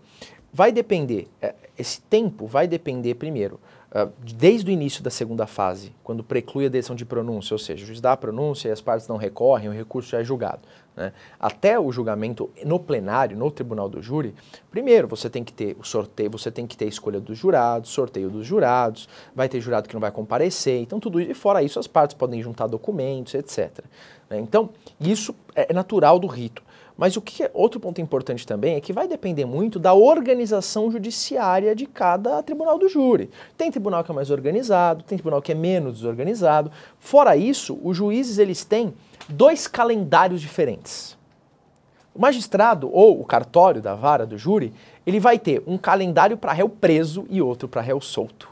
[0.55, 3.59] vai depender, é, esse tempo vai depender, primeiro,
[3.91, 7.83] ah, desde o início da segunda fase, quando preclui a decisão de pronúncia, ou seja,
[7.83, 10.61] o juiz dá a pronúncia e as partes não recorrem, o recurso já é julgado.
[10.97, 11.13] Né?
[11.41, 14.33] Até o julgamento no plenário, no tribunal do júri,
[14.71, 17.91] primeiro você tem que ter o sorteio, você tem que ter a escolha dos jurados,
[17.91, 21.65] sorteio dos jurados, vai ter jurado que não vai comparecer, então tudo isso, e fora
[21.65, 23.85] isso as partes podem juntar documentos, etc.
[24.31, 24.39] Né?
[24.39, 26.63] Então, isso é natural do rito.
[26.97, 30.91] Mas o que é outro ponto importante também é que vai depender muito da organização
[30.91, 33.31] judiciária de cada tribunal do júri.
[33.57, 36.71] Tem tribunal que é mais organizado, tem tribunal que é menos desorganizado.
[37.01, 38.95] Fora isso, os juízes eles têm
[39.29, 41.19] dois calendários diferentes.
[42.15, 44.73] O magistrado ou o cartório da vara do júri,
[45.05, 48.49] ele vai ter um calendário para réu preso e outro para réu solto.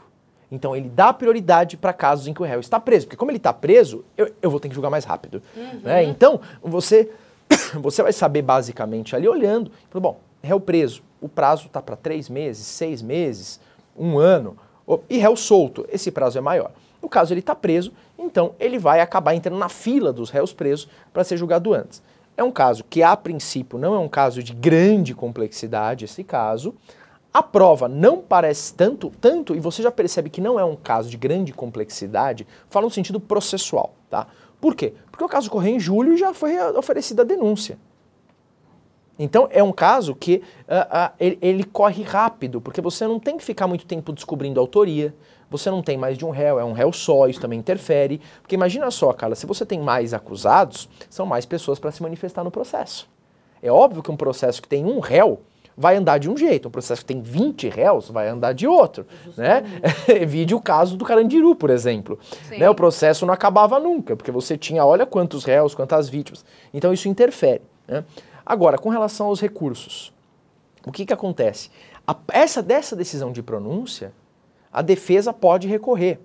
[0.51, 3.37] Então ele dá prioridade para casos em que o réu está preso, porque como ele
[3.37, 5.41] está preso, eu, eu, vou ter que julgar mais rápido.
[5.55, 5.79] Uhum.
[5.81, 6.03] Né?
[6.03, 7.09] Então você
[7.81, 12.65] você vai saber basicamente ali olhando, bom, réu preso, o prazo está para três meses,
[12.65, 13.59] seis meses,
[13.97, 14.57] um ano,
[15.09, 16.71] e réu solto, esse prazo é maior.
[17.01, 20.87] No caso ele está preso, então ele vai acabar entrando na fila dos réus presos
[21.11, 22.01] para ser julgado antes.
[22.35, 26.73] É um caso que, a princípio, não é um caso de grande complexidade, esse caso.
[27.31, 31.09] A prova não parece tanto, tanto, e você já percebe que não é um caso
[31.09, 34.27] de grande complexidade, fala no sentido processual, tá?
[34.59, 34.93] Por quê?
[35.13, 37.77] Porque o caso ocorreu em julho e já foi oferecida a denúncia.
[39.19, 43.37] Então é um caso que uh, uh, ele, ele, corre rápido, porque você não tem
[43.37, 45.13] que ficar muito tempo descobrindo a autoria,
[45.51, 48.19] você não tem mais de um réu, é um réu só, isso também interfere.
[48.41, 52.43] Porque imagina só, Carla, se você tem mais acusados, são mais pessoas para se manifestar
[52.43, 53.07] no processo.
[53.61, 55.41] É óbvio que um processo que tem um réu,
[55.75, 56.67] vai andar de um jeito.
[56.67, 59.05] Um processo que tem 20 réus vai andar de outro.
[59.37, 59.63] Né?
[60.27, 62.19] Vide o caso do Carandiru, por exemplo.
[62.49, 62.69] Né?
[62.69, 66.45] O processo não acabava nunca, porque você tinha, olha quantos réus, quantas vítimas.
[66.73, 67.61] Então isso interfere.
[67.87, 68.03] Né?
[68.45, 70.13] Agora, com relação aos recursos,
[70.85, 71.69] o que, que acontece?
[72.05, 74.11] A, essa dessa decisão de pronúncia,
[74.71, 76.19] a defesa pode recorrer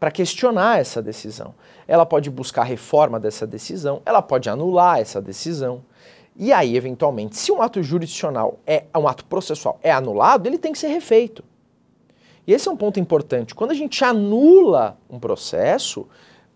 [0.00, 1.54] para questionar essa decisão.
[1.86, 5.82] Ela pode buscar reforma dessa decisão, ela pode anular essa decisão.
[6.42, 10.72] E aí, eventualmente, se um ato jurisdicional é um ato processual é anulado, ele tem
[10.72, 11.44] que ser refeito.
[12.46, 13.54] E esse é um ponto importante.
[13.54, 16.08] Quando a gente anula um processo,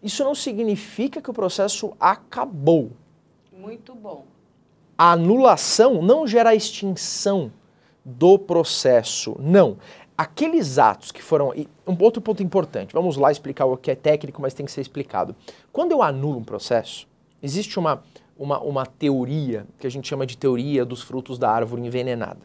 [0.02, 2.92] isso não significa que o processo acabou.
[3.52, 4.24] Muito bom.
[4.96, 7.52] A anulação não gera a extinção
[8.02, 9.36] do processo.
[9.38, 9.76] Não.
[10.16, 11.52] Aqueles atos que foram.
[11.86, 14.80] Um outro ponto importante, vamos lá explicar o que é técnico, mas tem que ser
[14.80, 15.36] explicado.
[15.70, 17.06] Quando eu anulo um processo,
[17.42, 18.02] existe uma
[18.38, 22.40] uma, uma teoria que a gente chama de teoria dos frutos da árvore envenenada.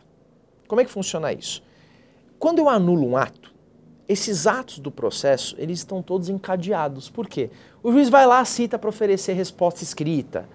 [0.67, 1.63] Como é que funciona isso?
[2.37, 3.53] Quando eu anulo um ato,
[4.07, 7.09] esses atos do processo, eles estão todos encadeados.
[7.09, 7.49] Por quê?
[7.83, 10.47] O juiz vai lá, cita para oferecer resposta escrita.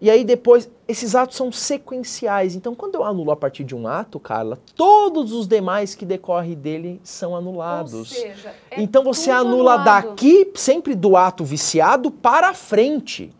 [0.00, 2.54] E aí depois, esses atos são sequenciais.
[2.54, 6.54] Então, quando eu anulo a partir de um ato, Carla, todos os demais que decorrem
[6.54, 7.94] dele são anulados.
[7.94, 9.84] Ou seja, é então você anula anulado.
[9.84, 13.32] daqui, sempre do ato viciado, para frente.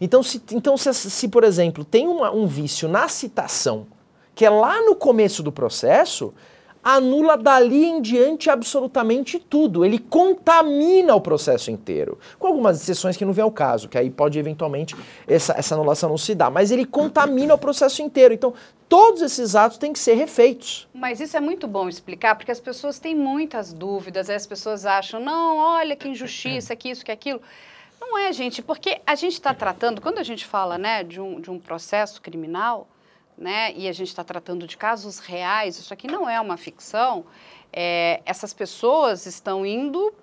[0.00, 3.86] Então, se, então, se, se por exemplo, tem uma, um vício na citação,
[4.34, 6.34] que é lá no começo do processo,
[6.86, 9.84] anula dali em diante absolutamente tudo.
[9.84, 12.16] Ele contamina o processo inteiro.
[12.38, 14.94] Com algumas exceções que não vem ao caso, que aí pode eventualmente
[15.26, 16.48] essa, essa anulação não se dar.
[16.48, 18.32] Mas ele contamina o processo inteiro.
[18.32, 18.54] Então,
[18.88, 20.86] todos esses atos têm que ser refeitos.
[20.94, 25.18] Mas isso é muito bom explicar, porque as pessoas têm muitas dúvidas, as pessoas acham,
[25.18, 27.40] não, olha que injustiça, que isso, que aquilo.
[28.08, 31.40] Não é, gente, porque a gente está tratando, quando a gente fala né, de, um,
[31.40, 32.88] de um processo criminal,
[33.36, 37.26] né, e a gente está tratando de casos reais, isso aqui não é uma ficção,
[37.72, 40.14] é, essas pessoas estão indo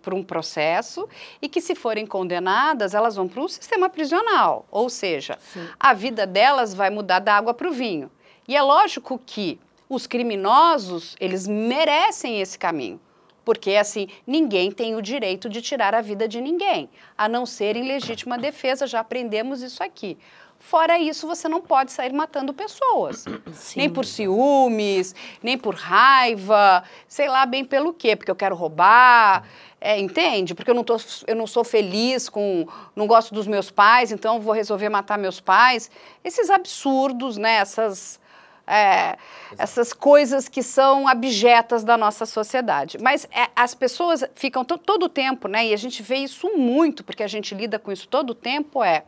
[0.00, 1.06] para um processo
[1.40, 4.66] e que, se forem condenadas, elas vão para um sistema prisional.
[4.70, 5.68] Ou seja, Sim.
[5.78, 8.10] a vida delas vai mudar da água para o vinho.
[8.48, 12.98] E é lógico que os criminosos, eles merecem esse caminho.
[13.46, 17.76] Porque, assim, ninguém tem o direito de tirar a vida de ninguém, a não ser
[17.76, 20.18] em legítima defesa, já aprendemos isso aqui.
[20.58, 23.24] Fora isso, você não pode sair matando pessoas.
[23.52, 23.78] Sim.
[23.78, 29.44] Nem por ciúmes, nem por raiva, sei lá bem pelo quê, porque eu quero roubar,
[29.80, 30.52] é, entende?
[30.52, 30.96] Porque eu não, tô,
[31.28, 32.66] eu não sou feliz com.
[32.96, 35.88] não gosto dos meus pais, então vou resolver matar meus pais.
[36.24, 37.58] Esses absurdos, né?
[37.58, 38.18] Essas.
[38.66, 39.16] É,
[39.56, 42.98] essas coisas que são abjetas da nossa sociedade.
[43.00, 45.66] Mas é, as pessoas ficam todo o tempo, né?
[45.66, 48.82] E a gente vê isso muito, porque a gente lida com isso todo o tempo,
[48.82, 49.04] é.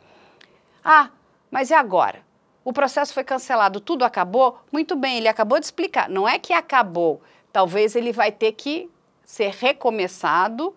[0.84, 1.11] Ah,
[1.50, 2.20] mas e agora?
[2.64, 4.61] O processo foi cancelado, tudo acabou?
[4.70, 6.09] Muito bem, ele acabou de explicar.
[6.09, 7.20] Não é que acabou.
[7.52, 8.90] Talvez ele vai ter que
[9.24, 10.74] ser recomeçado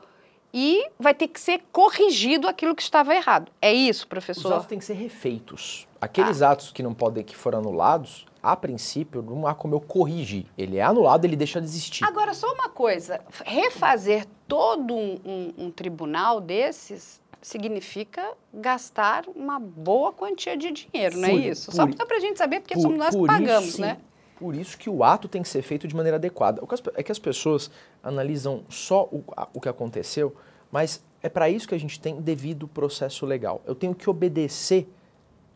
[0.54, 3.52] e vai ter que ser corrigido aquilo que estava errado.
[3.62, 4.50] É isso, professor?
[4.50, 5.88] Os atos têm que ser refeitos.
[6.00, 6.52] Aqueles ah.
[6.52, 10.46] atos que não podem, que foram anulados, a princípio, não há como eu corrigir.
[10.58, 12.04] Ele é anulado, ele deixa de existir.
[12.04, 20.14] Agora, só uma coisa: refazer todo um, um, um tribunal desses significa gastar uma boa
[20.14, 21.72] quantia de dinheiro, não é isso?
[21.72, 23.98] Por, Só para a gente saber, porque por, somos nós que pagamos, isso, né?
[24.38, 26.62] Por isso que o ato tem que ser feito de maneira adequada.
[26.96, 27.70] É que as pessoas
[28.04, 29.24] analisam só o,
[29.54, 30.36] o que aconteceu,
[30.72, 33.62] mas é para isso que a gente tem devido processo legal.
[33.66, 34.88] Eu tenho que obedecer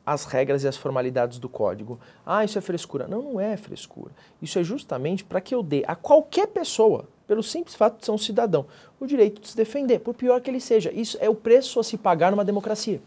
[0.06, 2.00] as regras e as formalidades do código.
[2.26, 3.08] Ah, isso é frescura.
[3.08, 4.12] Não, não é frescura.
[4.42, 8.12] Isso é justamente para que eu dê a qualquer pessoa pelo simples fato de ser
[8.12, 8.68] um cidadão,
[9.00, 10.92] o direito de se defender, por pior que ele seja.
[10.94, 13.02] Isso é o preço a se pagar numa democracia.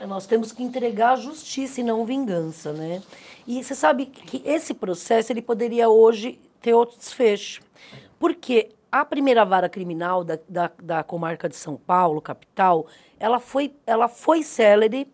[0.00, 3.02] É, nós temos que entregar justiça e não vingança, né?
[3.46, 7.62] E você sabe que esse processo ele poderia hoje ter outro desfecho.
[8.18, 12.86] Porque a primeira vara criminal da, da, da comarca de São Paulo, capital,
[13.18, 15.06] ela foi, ela foi célere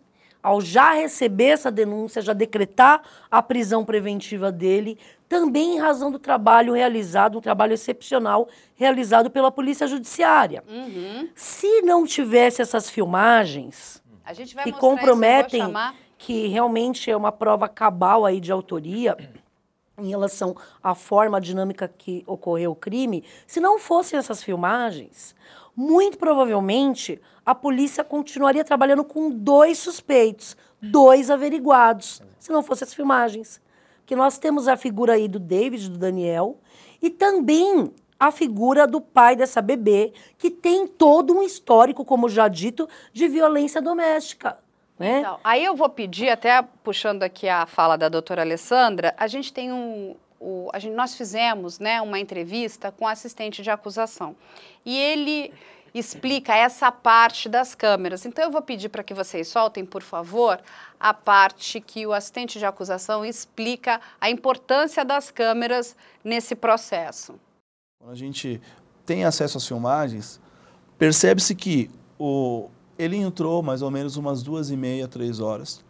[0.45, 6.19] ao já receber essa denúncia, já decretar a prisão preventiva dele, também em razão do
[6.19, 10.63] trabalho realizado, um trabalho excepcional realizado pela Polícia Judiciária.
[10.69, 11.27] Uhum.
[11.33, 14.03] Se não tivesse essas filmagens
[14.63, 15.73] que comprometem
[16.15, 19.17] que realmente é uma prova cabal aí de autoria
[19.97, 25.33] em relação à forma dinâmica que ocorreu o crime, se não fossem essas filmagens,
[25.75, 32.93] muito provavelmente a polícia continuaria trabalhando com dois suspeitos, dois averiguados, se não fossem as
[32.93, 33.61] filmagens.
[34.05, 36.59] Que nós temos a figura aí do David, do Daniel,
[37.01, 42.47] e também a figura do pai dessa bebê, que tem todo um histórico, como já
[42.47, 44.57] dito, de violência doméstica.
[44.97, 45.19] Né?
[45.19, 49.51] Então, aí eu vou pedir, até puxando aqui a fala da doutora Alessandra, a gente
[49.51, 50.15] tem um.
[50.39, 54.35] O, a gente, nós fizemos né, uma entrevista com o assistente de acusação.
[54.85, 55.53] E ele
[55.93, 58.25] explica essa parte das câmeras.
[58.25, 60.59] Então eu vou pedir para que vocês soltem, por favor,
[60.99, 67.35] a parte que o assistente de acusação explica a importância das câmeras nesse processo.
[67.97, 68.61] Quando a gente
[69.05, 70.41] tem acesso às filmagens,
[70.97, 72.69] percebe-se que o,
[72.99, 75.84] ele entrou mais ou menos umas duas e meia, três horas.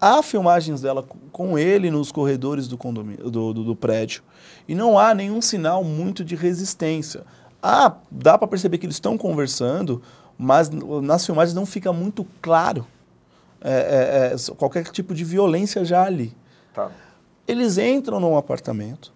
[0.00, 4.22] Há filmagens dela com ele nos corredores do, condomínio, do, do, do prédio
[4.68, 7.24] e não há nenhum sinal muito de resistência.
[7.62, 10.02] Ah, dá para perceber que eles estão conversando,
[10.36, 12.86] mas nas filmagens não fica muito claro
[13.60, 16.36] é, é, é, qualquer tipo de violência já ali.
[16.74, 16.90] Tá.
[17.48, 19.12] Eles entram num apartamento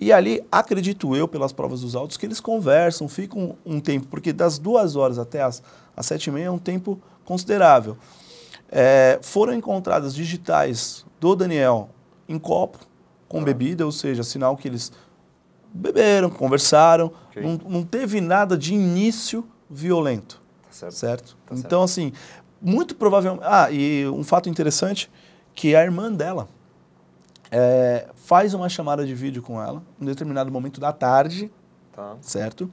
[0.00, 4.06] e ali, acredito eu, pelas provas dos autos, que eles conversam, ficam um, um tempo,
[4.08, 5.62] porque das duas horas até as,
[5.94, 7.98] as sete e meia é um tempo considerável.
[8.70, 11.90] É, foram encontradas digitais do Daniel
[12.28, 12.78] em copo
[13.28, 14.92] com bebida, ou seja, sinal que eles
[15.72, 17.42] beberam, conversaram, okay.
[17.42, 20.42] não, não, teve nada de início violento.
[20.62, 20.94] Tá certo.
[20.94, 21.36] certo?
[21.46, 22.08] Tá então, certo.
[22.08, 22.12] assim,
[22.60, 23.44] muito provavelmente.
[23.46, 25.10] Ah, e um fato interessante
[25.54, 26.48] que a irmã dela
[27.50, 31.50] é, faz uma chamada de vídeo com ela, em um determinado momento da tarde,
[31.92, 32.16] tá.
[32.20, 32.70] certo?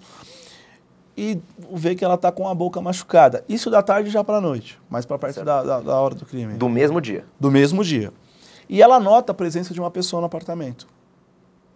[1.17, 1.41] E
[1.73, 3.43] vê que ela está com a boca machucada.
[3.49, 6.25] Isso da tarde já para a noite, mais para perto da, da, da hora do
[6.25, 6.53] crime.
[6.53, 7.25] Do mesmo dia?
[7.39, 8.13] Do mesmo dia.
[8.69, 10.87] E ela nota a presença de uma pessoa no apartamento.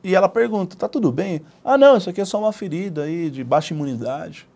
[0.04, 1.42] E ela pergunta, tá tudo bem?
[1.64, 4.48] Ah, não, isso aqui é só uma ferida aí de baixa imunidade.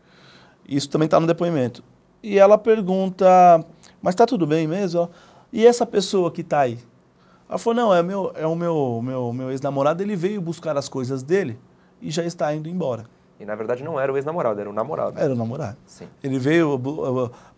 [0.67, 1.83] Isso também está no depoimento.
[2.21, 3.63] E ela pergunta,
[4.01, 5.09] mas tá tudo bem mesmo?
[5.53, 6.79] E essa pessoa que tá aí?
[7.47, 10.89] Ela falou, não, é, meu, é o meu, meu, meu ex-namorado, ele veio buscar as
[10.89, 11.59] coisas dele
[12.01, 13.05] e já está indo embora.
[13.39, 15.19] E na verdade não era o ex-namorado, era o namorado.
[15.19, 15.77] Era o namorado.
[15.86, 16.07] Sim.
[16.23, 16.79] Ele veio,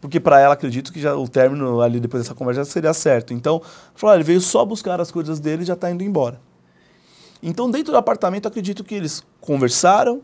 [0.01, 3.33] porque para ela acredito que já o término ali depois dessa conversa seria certo.
[3.33, 3.61] Então,
[3.93, 6.41] falou, ele veio só buscar as coisas dele e já está indo embora.
[7.43, 10.23] Então, dentro do apartamento, acredito que eles conversaram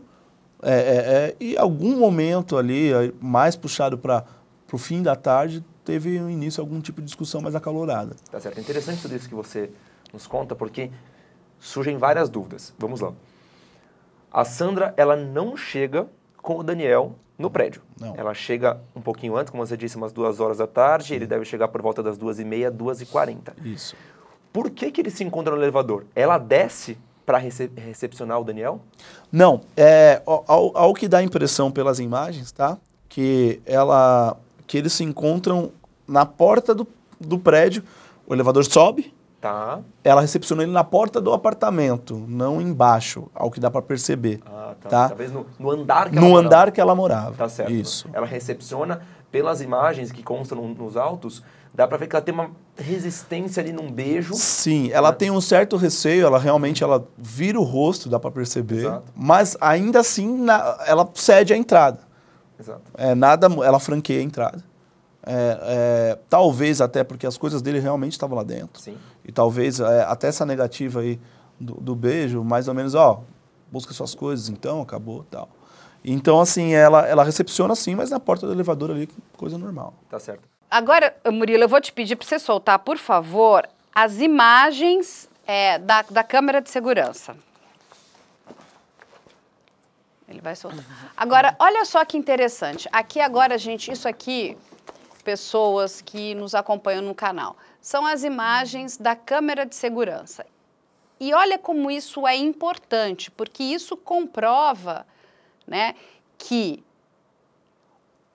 [0.62, 2.90] é, é, é, e algum momento ali,
[3.20, 4.24] mais puxado para
[4.72, 8.16] o fim da tarde, teve um início algum tipo de discussão mais acalorada.
[8.30, 8.58] Tá certo.
[8.58, 9.70] É interessante tudo isso que você
[10.12, 10.90] nos conta, porque
[11.60, 12.74] surgem várias dúvidas.
[12.78, 13.12] Vamos lá.
[14.34, 16.06] A Sandra, ela não chega
[16.42, 17.80] com o Daniel no prédio.
[18.00, 18.14] Não.
[18.16, 21.14] Ela chega um pouquinho antes, como você disse, umas duas horas da tarde.
[21.14, 23.54] Ele deve chegar por volta das duas e meia, duas e quarenta.
[23.64, 23.94] Isso.
[24.52, 26.04] Por que, que eles se encontram no elevador?
[26.14, 28.80] Ela desce para rece recepcionar o Daniel?
[29.32, 32.76] Não, é, ao, ao- ao que dá a impressão pelas imagens, tá?
[33.08, 35.70] Que ela, que eles se encontram
[36.06, 36.86] na porta do,
[37.18, 37.82] do prédio,
[38.26, 39.12] o elevador sobe,
[39.44, 39.80] Tá.
[40.02, 44.40] ela recepciona ele na porta do apartamento, não embaixo, ao que dá para perceber.
[44.46, 44.88] Ah, tá.
[44.88, 45.08] Tá.
[45.08, 46.46] Talvez no, no andar que ela No morava.
[46.46, 47.34] andar que ela morava.
[47.36, 47.70] Tá certo.
[47.70, 48.08] Isso.
[48.14, 51.42] Ela recepciona, pelas imagens que constam no- nos autos,
[51.74, 54.32] dá pra ver que ela tem uma resistência ali num beijo.
[54.34, 58.76] Sim, ela tem um certo receio, ela realmente ela vira o rosto, dá para perceber,
[58.86, 59.12] Exato.
[59.14, 61.98] mas ainda assim na- ela cede a entrada.
[62.58, 62.80] Exato.
[62.96, 64.64] É, nada, ela franqueia a entrada.
[65.26, 68.80] É, é, talvez até porque as coisas dele realmente estavam lá dentro.
[68.80, 68.96] Sim.
[69.24, 71.18] E talvez é, até essa negativa aí
[71.58, 73.22] do, do beijo, mais ou menos, ó,
[73.70, 75.48] busca suas coisas então, acabou tal.
[76.04, 79.94] Então, assim, ela, ela recepciona sim, mas na porta do elevador ali, coisa normal.
[80.10, 80.42] Tá certo.
[80.70, 86.02] Agora, Murilo, eu vou te pedir para você soltar, por favor, as imagens é, da,
[86.02, 87.34] da câmera de segurança.
[90.28, 90.84] Ele vai soltar.
[91.16, 92.88] Agora, olha só que interessante.
[92.92, 94.56] Aqui agora, gente, isso aqui,
[95.24, 100.46] pessoas que nos acompanham no canal, são as imagens da câmera de segurança.
[101.18, 105.06] E olha como isso é importante, porque isso comprova,
[105.66, 105.94] né,
[106.36, 106.84] que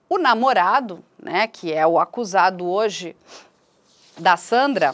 [0.08, 3.14] o namorado, né, que é o acusado hoje
[4.18, 4.92] da Sandra,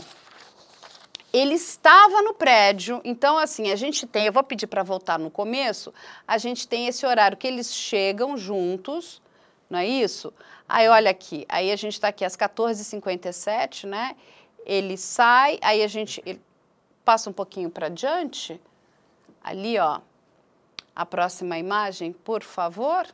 [1.32, 3.00] ele estava no prédio.
[3.04, 5.92] Então, assim, a gente tem, eu vou pedir para voltar no começo,
[6.26, 9.22] a gente tem esse horário que eles chegam juntos,
[9.70, 10.32] não é isso?
[10.68, 14.16] Aí, olha aqui, aí a gente está aqui às 14h57, né?
[14.64, 16.40] Ele sai, aí a gente
[17.04, 18.60] passa um pouquinho para diante,
[19.42, 20.00] ali, ó,
[20.94, 23.06] a próxima imagem, por favor.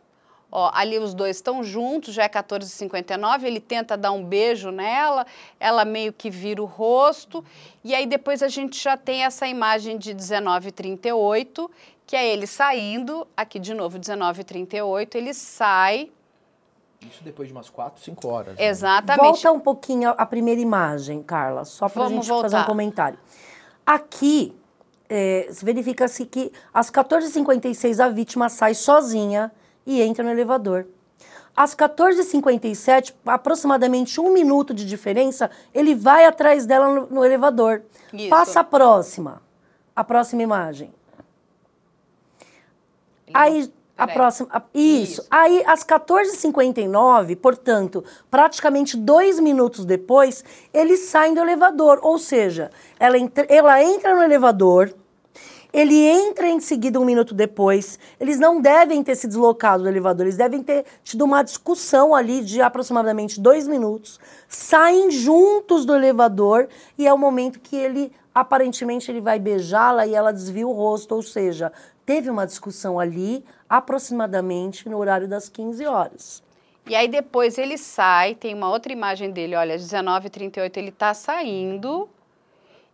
[0.50, 5.26] Ó, ali os dois estão juntos, já é 14h59, ele tenta dar um beijo nela,
[5.58, 7.44] ela meio que vira o rosto,
[7.82, 11.70] e aí depois a gente já tem essa imagem de 19h38,
[12.06, 16.10] que é ele saindo, aqui de novo 19h38, ele sai,
[17.08, 18.56] Isso depois de umas 4, 5 horas.
[18.56, 18.66] né?
[18.66, 19.22] exatamente.
[19.22, 22.66] Volta um pouquinho a primeira imagem, Carla, só para a gente fazer um voltar.
[22.66, 23.18] comentário.
[23.84, 24.56] Aqui,
[25.08, 29.52] é, verifica-se que às 14h56 a vítima sai sozinha
[29.84, 30.86] e entra no elevador.
[31.54, 37.82] Às 14h57, aproximadamente um minuto de diferença, ele vai atrás dela no, no elevador.
[38.12, 38.30] Isso.
[38.30, 39.42] Passa a próxima.
[39.94, 40.94] A próxima imagem.
[43.34, 44.16] Aí, a Peraí.
[44.16, 44.48] próxima.
[44.52, 45.12] a- isso.
[45.12, 45.26] Isso.
[45.30, 51.98] Aí, às 14h59, portanto, praticamente dois minutos depois, eles saem do elevador.
[52.02, 54.92] Ou seja, ela entra, ela entra no elevador,
[55.72, 57.98] ele entra em seguida um minuto depois.
[58.20, 62.42] Eles não devem ter se deslocado do elevador, eles devem ter tido uma discussão ali
[62.42, 64.18] de aproximadamente dois minutos.
[64.48, 66.68] Saem juntos do elevador
[66.98, 71.14] e é o momento que ele, aparentemente, ele vai beijá-la e ela desvia o rosto.
[71.14, 71.72] Ou seja,
[72.04, 76.42] teve uma discussão ali, aproximadamente no horário das 15 horas.
[76.86, 81.14] E aí depois ele sai, tem uma outra imagem dele, olha, às 19h38 ele tá
[81.14, 82.08] saindo.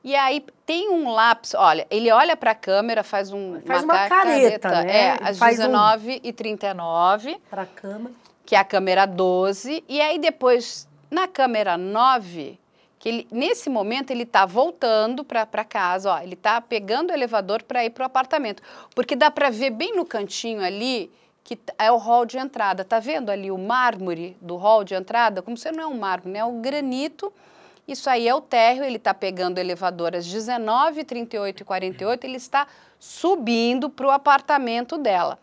[0.04, 4.08] E aí tem um lapso, olha, ele olha para a câmera, faz um Faz uma
[4.08, 4.96] careta, né?
[4.96, 8.10] É, às faz um- 19h39, Para a cama.
[8.44, 12.58] que é a câmera 12, e aí depois na câmera 9,
[12.98, 17.62] que ele, nesse momento ele tá voltando para casa, ó, ele tá pegando o elevador
[17.62, 18.62] para ir pro apartamento,
[18.94, 21.10] porque dá para ver bem no cantinho ali
[21.48, 22.84] que é o hall de entrada.
[22.84, 25.40] Tá vendo ali o mármore do hall de entrada?
[25.40, 26.40] Como se não é um mármore, né?
[26.40, 27.32] É um granito.
[27.86, 32.24] Isso aí é o térreo, ele está pegando o elevador às 19, 38 e 48,
[32.24, 32.66] ele está
[32.98, 35.38] subindo para o apartamento dela.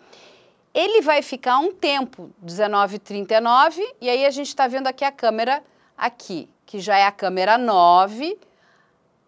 [0.72, 5.64] Ele vai ficar um tempo, 19h39, e aí a gente está vendo aqui a câmera
[5.98, 8.38] aqui, que já é a câmera 9.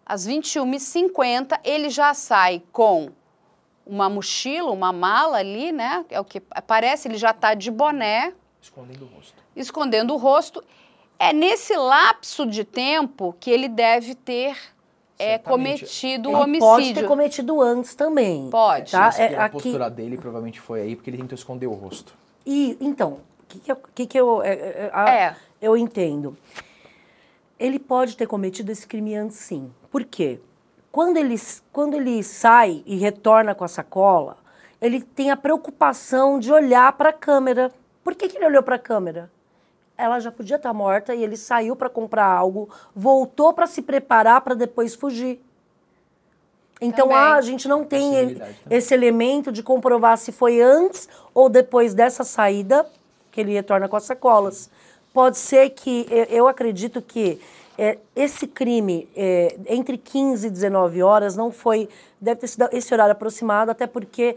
[0.04, 3.08] Às 21h50, ele já sai com
[3.86, 6.04] uma mochila, uma mala ali, né?
[6.10, 9.34] É o que parece, ele já está de boné, Escondendo o rosto.
[9.56, 10.64] escondendo o rosto.
[11.18, 14.56] É nesse lapso de tempo que ele deve ter
[15.18, 15.80] é, Certamente.
[15.80, 16.60] cometido o homicídio.
[16.68, 18.48] pode ter cometido antes também.
[18.50, 18.92] Pode.
[18.92, 19.10] Tá?
[19.18, 22.14] É, pela aqui, postura dele, provavelmente foi aí, porque ele tentou esconder o rosto.
[22.46, 25.36] E, então, o que, que, eu- que, que eu, é, é, a- É.
[25.60, 26.36] eu entendo?
[27.58, 29.72] Ele pode ter cometido esse crime antes, sim.
[29.90, 30.40] Por quê?
[30.92, 31.34] Quando ele,
[31.72, 34.36] quando ele sai e retorna com a sacola,
[34.80, 37.72] ele tem a preocupação de olhar para a câmera.
[38.04, 39.30] Por que, que ele olhou para a câmera?
[39.96, 44.40] Ela já podia estar morta e ele saiu para comprar algo, voltou para se preparar
[44.42, 45.40] para depois fugir.
[46.80, 48.34] Então, ah, a gente não tem ele-
[48.70, 52.88] esse elemento de comprovar se foi antes ou depois dessa saída
[53.32, 54.70] que ele retorna com as sacolas.
[55.18, 57.40] Pode ser que, eu, acredito que
[57.76, 61.88] é, esse crime, é, entre 15 e 19 horas, não foi,
[62.20, 64.36] deve ter sido esse horário aproximado, até porque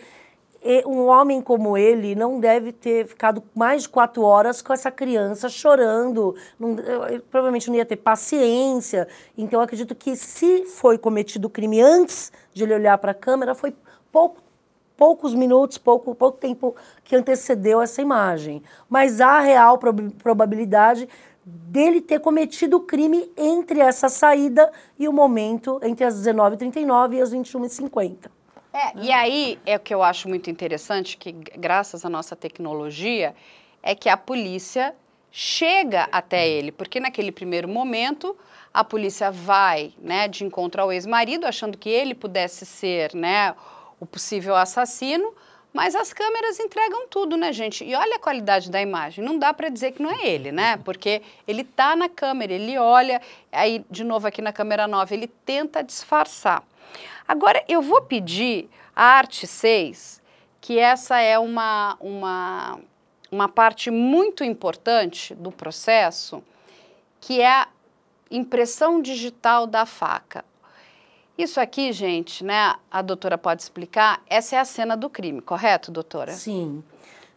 [0.63, 4.89] é, um homem como ele não deve ter ficado mais de quatro horas com essa
[4.89, 6.75] criança chorando, não-
[7.29, 9.07] provavelmente não ia ter paciência.
[9.37, 13.53] Então, acredito que se foi cometido o crime antes de ele olhar para a câmera,
[13.53, 13.71] foi
[14.11, 14.41] pouco
[15.01, 18.61] poucos minutos, pouco, pouco tempo que antecedeu essa imagem.
[18.87, 21.09] Mas há real prob- probabilidade
[21.43, 27.21] dele ter cometido o crime entre essa saída e o momento entre as 19h39 e
[27.21, 28.29] as 21h50.
[28.71, 33.33] É, e aí é o que eu acho muito interessante, que graças à nossa tecnologia,
[33.81, 34.93] é que a polícia
[35.31, 38.37] chega até ele, porque naquele primeiro momento
[38.71, 43.55] a polícia vai, né, de encontro ao ex-marido, achando que ele pudesse ser, né,
[44.01, 45.31] o possível assassino,
[45.71, 47.85] mas as câmeras entregam tudo, né, gente?
[47.85, 49.23] E olha a qualidade da imagem.
[49.23, 50.75] Não dá para dizer que não é ele, né?
[50.83, 53.21] Porque ele tá na câmera, ele olha,
[53.51, 56.63] aí de novo aqui na câmera 9, ele tenta disfarçar.
[57.25, 60.21] Agora, eu vou pedir a arte 6,
[60.59, 62.79] que essa é uma, uma,
[63.31, 66.43] uma parte muito importante do processo,
[67.21, 67.67] que é a
[68.29, 70.43] impressão digital da faca.
[71.41, 75.91] Isso aqui, gente, né, a doutora pode explicar, essa é a cena do crime, correto,
[75.91, 76.31] doutora?
[76.33, 76.83] Sim,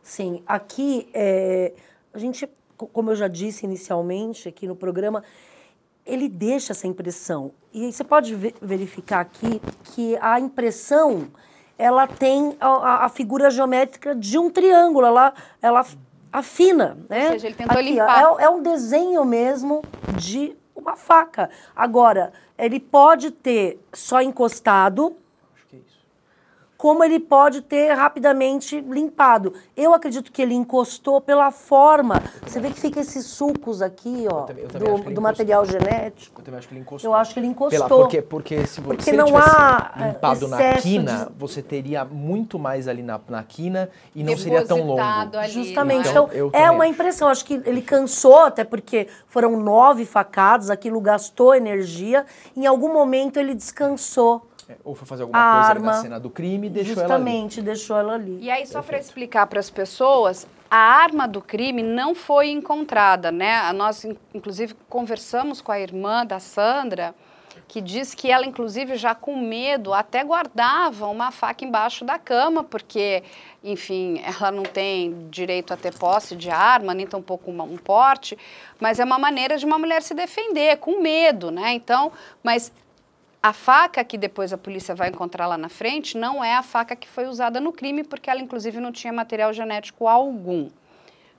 [0.03, 0.43] sim.
[0.47, 1.73] Aqui, é,
[2.13, 2.47] a gente,
[2.77, 5.25] co- como eu já disse inicialmente aqui no programa,
[6.05, 7.53] ele deixa essa impressão.
[7.73, 9.61] E você pode ve- verificar aqui
[9.95, 11.29] que a impressão,
[11.79, 15.33] ela tem a, a- figura geométrica de um triângulo, ela,
[15.63, 15.83] ela
[16.31, 17.31] afina, né?
[17.31, 18.37] seja, ele tentou Aqui, ó, limpar.
[18.41, 19.81] é, é um desenho mesmo
[20.17, 21.51] de uma faca.
[21.75, 25.16] Agora, ele pode ter só encostado,
[25.55, 26.05] Acho que é isso.
[26.85, 29.55] Como ele pode ter rapidamente limpado.
[29.74, 32.22] Eu acredito que ele encostou pela forma.
[32.47, 35.22] Você vê que fica esses sulcos aqui, ó, também- eu também acho que do, do
[35.22, 36.43] material genético.
[36.43, 37.11] Eu também acho que ele encostou.
[37.11, 37.89] Eu acho que ele encostou.
[37.89, 41.32] Pela, porque, porque se, Porque se ele não tivesse há, é, limpado na quina, de-
[41.39, 45.01] você teria muito mais ali na, na quina e não seria tão longo.
[45.01, 46.05] Ali, Justamente.
[46.05, 46.11] não é?
[46.11, 46.93] Então, eu é também uma acho.
[46.93, 47.28] impressão.
[47.28, 52.26] Acho que ele cansou, até porque foram nove facadas, aquilo gastou energia.
[52.55, 54.51] Em algum momento ele descansou.
[54.85, 57.15] Ou foi fazer alguma A coisa ali na arma, cena do crime e deixou ela
[57.15, 57.25] ali.
[57.25, 58.39] Justamente, deixou ela ali.
[58.41, 63.31] E aí, só para explicar para as pessoas, a arma do crime não foi encontrada,
[63.31, 63.57] né?
[63.57, 67.15] A Nós, in- inclusive, conversamos com a irmã da Sandra,
[67.69, 72.65] que diz que ela, inclusive, já com medo, até guardava uma faca embaixo da cama,
[72.65, 73.23] porque,
[73.62, 78.37] enfim, ela não tem direito a ter posse de arma, nem tampouco uma- um porte,
[78.81, 81.73] mas é uma maneira de uma mulher se defender, com medo, né?
[81.75, 82.11] Então,
[82.43, 82.73] mas
[83.45, 86.97] a faca que depois a polícia vai encontrar lá na frente não é a faca
[86.97, 90.70] que foi usada no crime, porque ela, inclusive, não tinha material genético algum.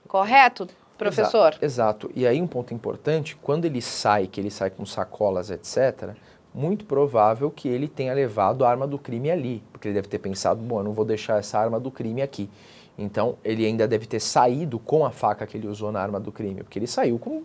[0.06, 1.48] Correto, professor?
[1.60, 2.10] Exato, exato.
[2.14, 6.14] E aí um ponto importante, quando ele sai, que ele sai com sacolas, etc.,
[6.54, 10.20] muito provável que ele tenha levado a arma do crime ali, porque ele deve ter
[10.20, 12.48] pensado, bom, eu não vou deixar essa arma do crime aqui.
[12.96, 16.30] Então, ele ainda deve ter saído com a faca que ele usou na arma do
[16.30, 17.42] crime, porque ele saiu com,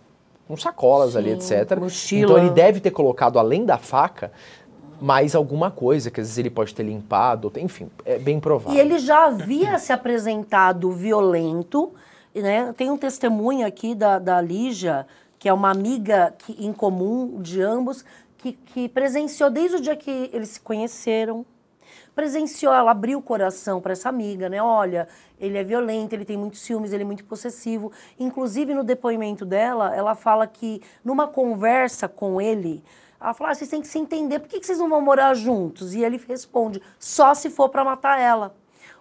[0.52, 1.78] com sacolas ali, Sim, etc.
[1.78, 2.32] mochila.
[2.32, 4.30] Então, ele deve ter colocado, além da faca,
[5.00, 8.78] mais alguma coisa, que às vezes ele pode ter limpado, enfim, é bem provável.
[8.78, 11.90] E ele já havia se apresentado violento,
[12.34, 12.74] né?
[12.76, 15.06] Tem um testemunho aqui da, da Lígia,
[15.38, 18.04] que é uma amiga que, em comum de ambos,
[18.36, 21.46] que, que presenciou desde o dia que eles se conheceram.
[22.14, 24.62] Presenciou, ela abriu o coração para essa amiga, né?
[24.62, 25.08] Olha,
[25.40, 27.90] ele é violento, ele tem muitos ciúmes, ele é muito possessivo.
[28.18, 32.84] Inclusive, no depoimento dela, ela fala que numa conversa com ele,
[33.18, 35.32] ela fala: ah, vocês têm que se entender, por que que vocês não vão morar
[35.34, 35.94] juntos?
[35.94, 38.54] E ele responde: só se for para matar ela.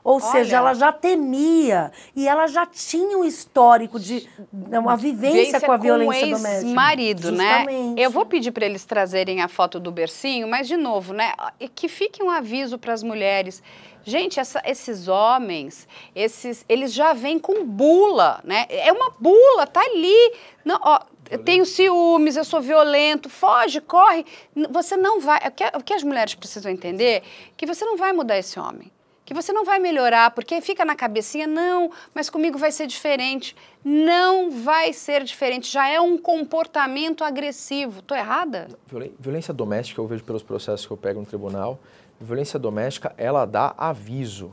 [0.03, 0.67] Ou seja, Olha.
[0.69, 5.77] ela já temia e ela já tinha um histórico de né, uma vivência com a
[5.77, 6.65] violência o doméstica.
[6.67, 7.65] ex-marido, né?
[7.97, 11.33] Eu vou pedir para eles trazerem a foto do bercinho, mas de novo, né?
[11.59, 13.61] e Que fique um aviso para as mulheres.
[14.03, 18.65] Gente, essa- esses homens, esses, eles já vêm com bula, né?
[18.69, 20.33] É uma bula, tá ali.
[20.65, 20.99] Não, ó,
[21.29, 24.25] eu tenho ciúmes, eu sou violento, foge, corre.
[24.71, 25.37] Você não vai.
[25.47, 27.21] O que, o que as mulheres precisam entender?
[27.55, 28.91] Que você não vai mudar esse homem.
[29.31, 33.55] Que você não vai melhorar, porque fica na cabecinha, não, mas comigo vai ser diferente.
[33.81, 35.71] Não vai ser diferente.
[35.71, 38.01] Já é um comportamento agressivo.
[38.01, 38.67] Tô errada?
[39.17, 41.79] Violência doméstica, eu vejo pelos processos que eu pego no tribunal,
[42.19, 44.51] violência doméstica, ela dá aviso.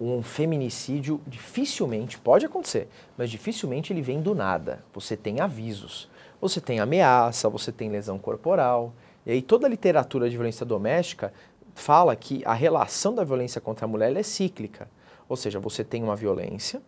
[0.00, 2.86] Um feminicídio dificilmente, pode acontecer,
[3.18, 4.84] mas dificilmente ele vem do nada.
[4.94, 6.08] Você tem avisos.
[6.40, 8.94] Você tem ameaça, você tem lesão corporal.
[9.26, 11.32] E aí toda a literatura de violência doméstica
[11.80, 14.88] fala que a relação da violência contra a mulher é cíclica.
[15.28, 16.82] Ou seja, você tem uma violência,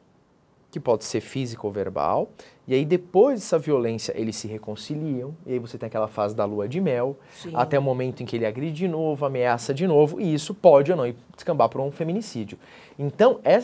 [0.70, 2.30] que pode ser física ou verbal,
[2.66, 6.45] e aí depois dessa violência eles se reconciliam, e aí você tem aquela fase da
[6.45, 7.53] lua de mel, Sim.
[7.55, 10.90] até o momento em que ele agride de novo, ameaça de novo, e isso pode
[10.90, 12.59] ou não descambar para um feminicídio.
[12.99, 13.62] Então, é,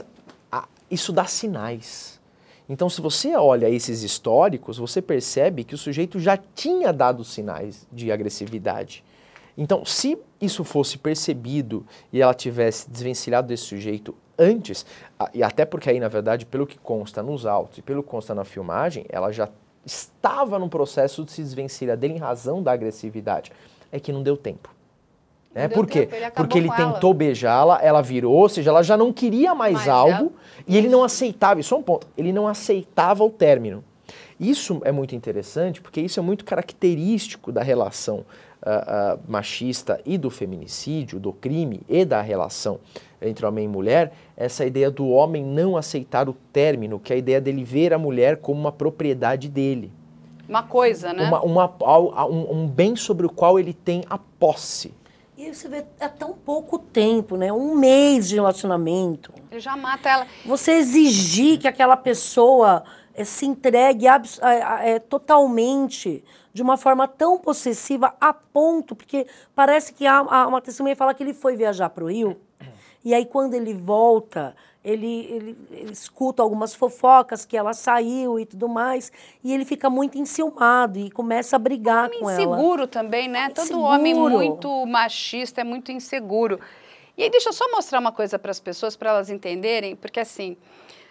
[0.90, 2.20] isso dá sinais.
[2.68, 7.86] Então, se você olha esses históricos, você percebe que o sujeito já tinha dado sinais
[7.90, 9.02] de agressividade.
[9.58, 14.86] Então, se isso fosse percebido e ela tivesse desvencilhado desse sujeito antes,
[15.34, 18.32] e até porque aí, na verdade, pelo que consta nos autos e pelo que consta
[18.36, 19.48] na filmagem, ela já
[19.84, 23.50] estava no processo de se desvencilhar dele em razão da agressividade.
[23.90, 24.72] É que não deu tempo.
[25.52, 25.66] Né?
[25.66, 26.06] deu Por quê?
[26.06, 29.74] tempo, ele Porque ele tentou beijá-la, ela virou, ou seja, ela já não queria mais
[29.74, 30.32] Mais algo ela.
[30.68, 33.82] e ele não aceitava, isso é um ponto, ele não aceitava o término.
[34.38, 38.24] Isso é muito interessante porque isso é muito característico da relação
[38.70, 42.78] ah, machista e do feminicídio, do crime e da relação
[43.20, 47.18] entre homem e mulher, essa ideia do homem não aceitar o término, que é a
[47.18, 49.92] ideia dele ver a mulher como uma propriedade dele,
[50.48, 51.24] Uma coisa, né?
[51.24, 54.94] uma, uma- um, um bem sobre o qual ele tem a posse.
[55.36, 57.52] E aí você vê, é tão pouco tempo, né?
[57.52, 59.32] Um mês de relacionamento.
[59.52, 60.26] Ele já mata ela.
[60.44, 62.82] Você exigir que aquela pessoa
[63.14, 64.20] eh, se entregue eh,
[64.82, 66.24] eh, totalmente
[66.58, 71.14] de uma forma tão possessiva a ponto, porque parece que há, há uma testemunha fala
[71.14, 72.36] que ele foi viajar para o Rio
[73.04, 78.44] e aí quando ele volta, ele, ele, ele escuta algumas fofocas que ela saiu e
[78.44, 79.12] tudo mais
[79.44, 82.42] e ele fica muito enciumado e começa a brigar com ela.
[82.42, 83.50] Inseguro também, né?
[83.50, 86.58] Todo homem muito machista é muito inseguro.
[87.16, 90.18] E aí, deixa eu só mostrar uma coisa para as pessoas, para elas entenderem, porque
[90.18, 90.56] assim,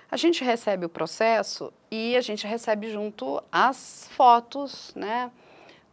[0.09, 5.31] a gente recebe o processo e a gente recebe junto as fotos, né?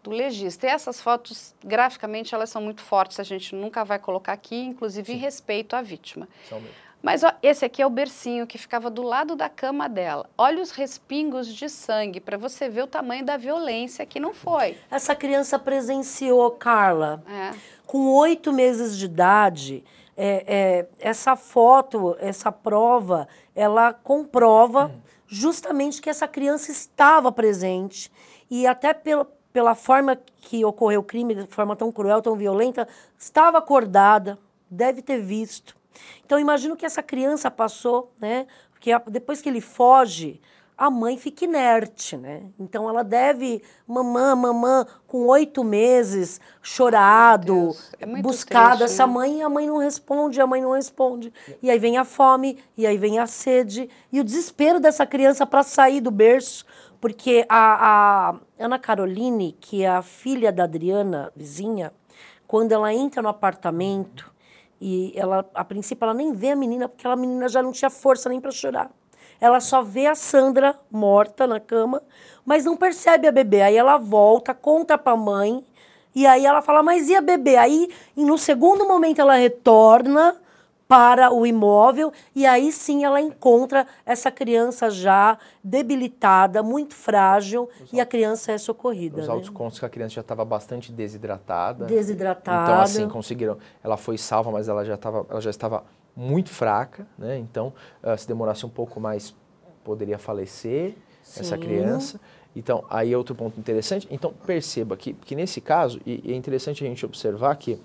[0.02, 0.66] Do legista.
[0.66, 5.12] E essas fotos, graficamente, elas são muito fortes, a gente nunca vai colocar aqui, inclusive
[5.12, 6.28] em respeito à vítima.
[7.02, 10.28] Mas ó, esse aqui é o bercinho que ficava do lado da cama dela.
[10.38, 14.78] Olha os respingos de sangue para você ver o tamanho da violência que não foi.
[14.90, 17.50] Essa criança presenciou, Carla, É.
[17.86, 19.84] com oito meses de idade,
[20.16, 24.94] é, é, essa foto, essa prova, ela comprova
[25.26, 28.10] justamente que essa criança estava presente
[28.50, 32.86] e até pela, pela forma que ocorreu o crime, de forma tão cruel, tão violenta,
[33.18, 34.38] estava acordada,
[34.70, 35.76] deve ter visto.
[36.24, 38.46] Então, imagino que essa criança passou, né?
[38.70, 40.40] Porque depois que ele foge,
[40.76, 42.42] a mãe fica inerte, né?
[42.58, 47.70] Então, ela deve, mamã, mamã, com oito meses, chorado,
[48.00, 48.06] é
[48.78, 49.12] triste, essa né?
[49.12, 51.32] mãe, e a mãe não responde, a mãe não responde.
[51.62, 55.46] E aí vem a fome, e aí vem a sede, e o desespero dessa criança
[55.46, 56.66] para sair do berço,
[57.00, 61.92] porque a, a Ana Caroline, que é a filha da Adriana, vizinha,
[62.48, 64.34] quando ela entra no apartamento,
[64.80, 67.90] e ela, a princípio, ela nem vê a menina, porque a menina já não tinha
[67.90, 68.90] força nem para chorar.
[69.41, 72.03] Ela só vê a Sandra morta na cama,
[72.45, 73.62] mas não percebe a bebê.
[73.62, 75.64] Aí ela volta, conta para a mãe,
[76.14, 77.57] e aí ela fala, mas e a bebê?
[77.57, 80.37] Aí, e no segundo momento, ela retorna
[80.87, 88.01] para o imóvel e aí sim ela encontra essa criança já debilitada, muito frágil, e
[88.01, 89.20] a criança é socorrida.
[89.20, 89.32] Os né?
[89.32, 91.87] autos constam que a criança já estava bastante desidratada.
[91.87, 92.70] Desidratada.
[92.70, 93.57] Então, assim, conseguiram.
[93.82, 95.85] Ela foi salva, mas ela já, tava, ela já estava
[96.16, 97.38] muito fraca, né?
[97.38, 99.34] Então, ah, se demorasse um pouco mais,
[99.82, 101.62] poderia falecer essa Sim.
[101.62, 102.20] criança.
[102.54, 104.06] Então, aí é outro ponto interessante.
[104.10, 107.78] Então, perceba que, que nesse caso, e, e é interessante a gente observar que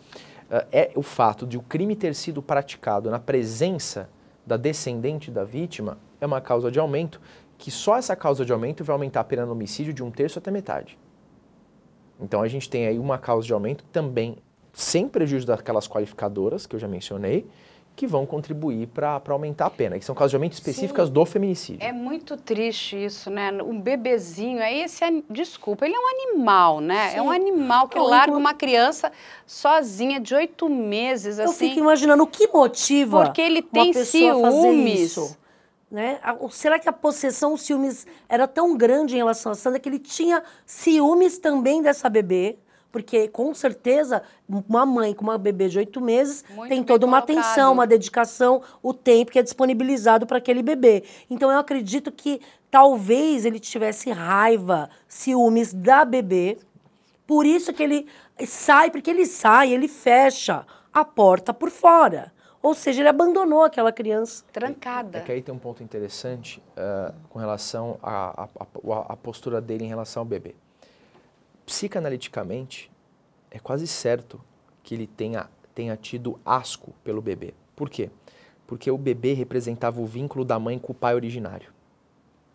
[0.50, 4.10] ah, é o fato de o crime ter sido praticado na presença
[4.46, 7.22] da descendente da vítima é uma causa de aumento,
[7.58, 10.40] que só essa causa de aumento vai aumentar a pena no homicídio de um terço
[10.40, 10.98] até metade.
[12.20, 14.38] Então a gente tem aí uma causa de aumento também
[14.74, 17.46] sem prejuízo daquelas qualificadoras que eu já mencionei,
[18.00, 21.86] que vão contribuir para aumentar a pena, que são causas realmente específicas do feminicídio.
[21.86, 23.52] É muito triste isso, né?
[23.62, 27.14] Um bebezinho, aí esse, desculpa, ele é um animal, né?
[27.14, 27.36] É um Sim.
[27.36, 29.12] animal que Eu larga uma criança
[29.46, 31.68] sozinha de oito meses, Eu assim.
[31.68, 35.00] fico imaginando o que motiva Porque ele tem pessoa a fazer ciúmes.
[35.02, 35.38] isso.
[35.92, 36.20] Né?
[36.52, 40.00] Será que a possessão, os ciúmes era tão grande em relação a Sandra que ele
[40.00, 42.60] tinha ciúmes também dessa bebê?
[42.92, 47.22] Porque, com certeza, uma mãe com uma bebê de oito meses Muito tem toda uma
[47.22, 47.44] colocado.
[47.46, 51.04] atenção, uma dedicação, o tempo que é disponibilizado para aquele bebê.
[51.30, 56.58] Então, eu acredito que talvez ele tivesse raiva, ciúmes da bebê,
[57.28, 58.08] por isso que ele
[58.48, 62.34] sai, porque ele sai, ele fecha a porta por fora.
[62.62, 64.44] Ou seja, ele abandonou aquela criança.
[64.52, 65.20] Trancada.
[65.20, 70.22] É que aí tem um ponto interessante eh, com relação à postura dele em relação
[70.22, 70.56] ao bebê.
[71.70, 72.90] Psicanaliticamente,
[73.52, 74.42] é quase certo
[74.82, 77.54] que ele tenha, tenha tido asco pelo bebê.
[77.76, 78.10] Por quê?
[78.66, 81.72] Porque o bebê representava o vínculo da mãe com o pai originário.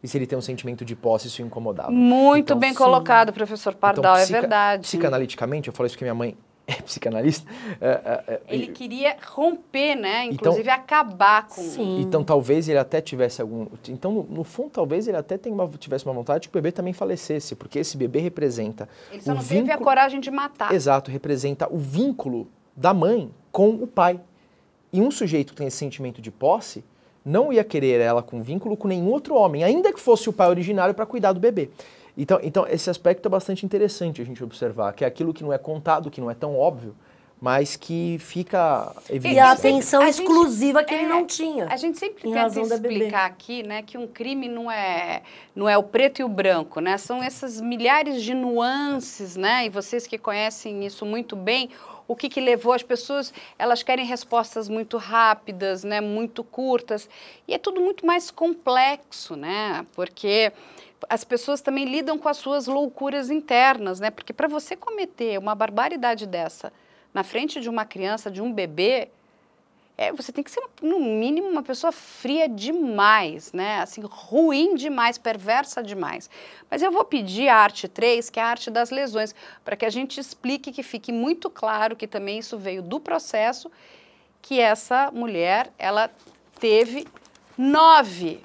[0.03, 1.91] E se ele tem um sentimento de posse, isso incomodava.
[1.91, 2.77] Muito Então, bem sim.
[2.79, 4.83] colocado, professor Pardal, psica- é verdade.
[4.83, 6.37] Psicanaliticamente, eu falo isso porque minha mãe
[6.69, 7.51] é psicanalista.
[7.81, 10.25] é, é, é, Ele e- queria romper, né?
[10.27, 11.61] Então- Inclusive acabar com.
[11.62, 12.01] Sim.
[12.01, 13.67] Então talvez ele até tivesse algum.
[13.89, 16.61] Então, no, no fundo, talvez ele até tenha uma- tivesse uma vontade de que o
[16.61, 18.89] bebê também falecesse, porque esse bebê representa.
[19.12, 20.73] Ele só o não teve a vínculo- coragem de matar.
[20.73, 24.19] Exato, representa o vínculo da mãe com o pai.
[24.93, 26.85] E um sujeito que tem esse sentimento de posse
[27.25, 30.49] não ia querer ela com vínculo com nenhum outro homem, ainda que fosse o pai
[30.49, 31.71] originário para cuidar do bebê.
[32.17, 35.53] Então, então, esse aspecto é bastante interessante a gente observar, que é aquilo que não
[35.53, 36.95] é contado, que não é tão óbvio,
[37.41, 39.41] mas que fica E evidente.
[39.41, 41.67] a eu sempre- atenção a gente- exclusiva que ele é, não tinha.
[41.69, 45.23] A gente sempre Em tenta explicar aqui, né, que um crime não é,
[45.55, 46.97] não é o preto e o branco, né?
[46.97, 49.67] São essas milhares de nuances, né?
[49.67, 51.69] E vocês que conhecem isso muito bem,
[52.07, 57.09] o que, que levou as pessoas, elas querem respostas muito rápidas, né, muito curtas,
[57.49, 59.85] e é tudo muito mais complexo, né?
[59.95, 60.53] Porque
[61.09, 64.11] as pessoas também lidam com as suas loucuras internas, né?
[64.11, 66.73] Porque para você cometer uma barbaridade dessa
[67.13, 69.09] na frente de uma criança, de um bebê,
[69.97, 73.81] é, você tem que ser, no mínimo, uma pessoa fria demais, né?
[73.81, 76.29] Assim, ruim demais, perversa demais.
[76.69, 79.33] Mas eu vou pedir a arte 3, que é a arte das lesões,
[79.65, 83.71] para que a gente explique que fique muito claro que também isso veio do processo,
[84.43, 86.11] que essa mulher, ela
[86.59, 87.07] teve
[87.57, 88.43] nove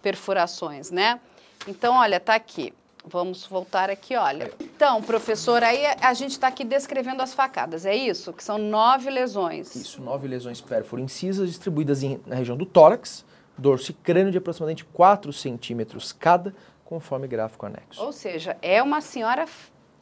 [0.00, 1.20] perfurações, né?
[1.66, 2.72] Então, olha, tá aqui.
[3.04, 4.52] Vamos voltar aqui, olha.
[4.60, 8.32] Então, professor, aí a gente está aqui descrevendo as facadas, é isso?
[8.34, 9.74] Que são nove lesões.
[9.74, 13.24] Isso, nove lesões pérfuro incisas distribuídas em- na região do tórax,
[13.56, 16.54] dorso e crânio de aproximadamente 4 centímetros cada,
[16.84, 18.02] conforme gráfico anexo.
[18.02, 19.46] Ou seja, é uma senhora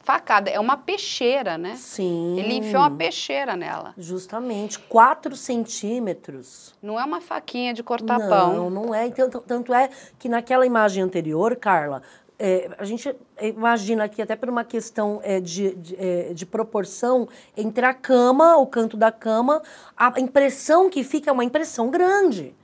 [0.07, 1.75] facada, é uma peixeira, né?
[1.75, 2.39] Sim.
[2.39, 3.93] Ele enfiou uma peixeira nela.
[3.97, 6.73] Justamente, 4 centímetros.
[6.81, 8.69] Não é uma faquinha de cortar não, pão.
[8.69, 9.05] não é.
[9.05, 12.01] Então, t- tanto é que naquela imagem anterior, Carla,
[12.39, 17.27] é, a gente imagina aqui, até por uma questão é, de, de, é, de proporção
[17.57, 19.61] entre a cama, o canto da cama,
[19.97, 22.55] a impressão que fica é uma impressão grande.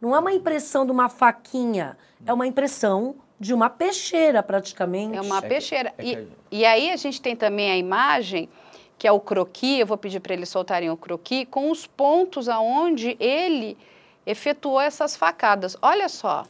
[0.00, 5.16] Não é uma impressão de uma faquinha, é uma impressão de uma peixeira, praticamente.
[5.16, 5.92] É uma que- peixeira.
[5.98, 8.48] é e, que- e aí a gente tem também a imagem,
[8.96, 12.48] que é o croqui, eu vou pedir para eles soltarem o croqui, com os pontos
[12.48, 13.76] aonde ele
[14.24, 15.76] efetuou essas facadas.
[15.82, 16.44] Olha só.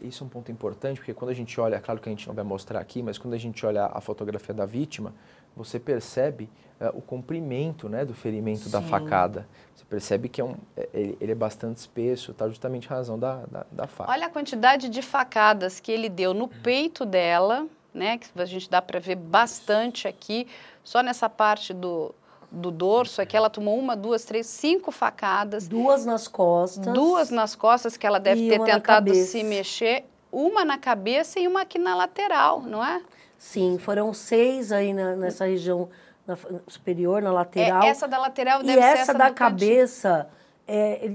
[0.00, 2.34] Isso é um ponto importante, porque quando a gente olha, claro que a gente não
[2.34, 5.14] vai mostrar aqui, mas quando a gente olha a fotografia da vítima,
[5.56, 6.48] você percebe
[6.80, 8.88] eh, o comprimento né, do ferimento da Sim.
[8.88, 9.46] facada.
[9.74, 13.18] Você percebe que é um, é- ele, ele é bastante espesso, tá justamente em razão
[13.18, 14.10] da, da, da faca.
[14.10, 18.18] Olha a quantidade de facadas que ele deu no peito dela, né?
[18.18, 20.46] Que a gente dá para ver bastante aqui,
[20.82, 22.14] só nessa parte do,
[22.50, 26.92] do dorso aqui, ela tomou uma, duas, três, cinco facadas, Duas nas costas.
[26.92, 31.62] duas nas costas que ela deve ter tentado se mexer, uma na cabeça e uma
[31.62, 33.02] aqui na lateral, não é?
[33.44, 35.88] Sim, foram seis aí na- nessa região
[36.24, 36.36] na
[36.68, 37.82] superior, na lateral.
[37.82, 40.28] É, essa da lateral e deve ser essa, essa da cabeça,
[40.66, 41.12] é,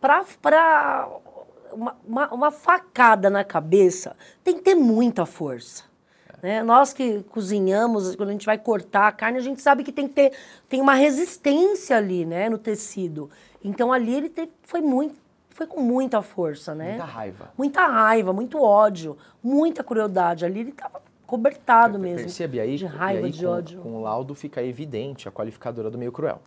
[0.00, 1.08] pra
[1.72, 5.84] uma, uma, uma facada na cabeça, tem que ter muita força.
[6.42, 6.62] né?
[6.62, 10.08] Nós que cozinhamos, quando a gente vai cortar a carne, a gente sabe que tem
[10.08, 10.32] que ter
[10.70, 13.28] tem uma resistência ali, né, no tecido.
[13.62, 15.14] Então ali ele teve, foi muito,
[15.50, 16.88] foi com muita força, né?
[16.92, 17.50] Muita raiva.
[17.58, 20.42] Muita raiva, muito ódio, muita crueldade.
[20.46, 22.20] Ali ele estava cobertado mesmo.
[22.20, 23.80] Percebe aí, de e raiva, aí de com, ódio.
[23.80, 26.40] com o laudo fica evidente a qualificadora do meio cruel.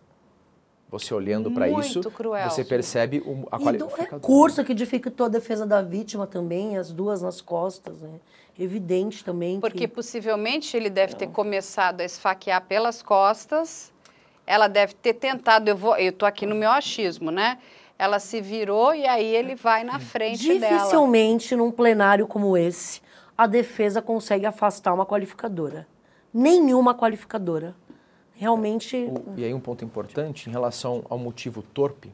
[0.88, 2.50] Você olhando para isso, cruel.
[2.50, 4.16] você percebe o, a E do qualificadora.
[4.16, 8.18] recurso que dificultou a defesa da vítima também, as duas nas costas, né?
[8.58, 9.88] Evidente também Porque que...
[9.88, 13.92] possivelmente ele deve ter começado a esfaquear pelas costas.
[14.44, 17.58] Ela deve ter tentado, eu vou, eu tô aqui no meu achismo, né?
[17.96, 20.78] ela se virou e aí ele vai na frente dela.
[20.78, 23.02] Dificilmente num plenário como esse
[23.40, 25.86] a defesa consegue afastar uma qualificadora.
[26.32, 27.74] Nenhuma qualificadora.
[28.34, 28.96] Realmente.
[29.10, 32.12] O- e aí um ponto importante em relação ao motivo torpe,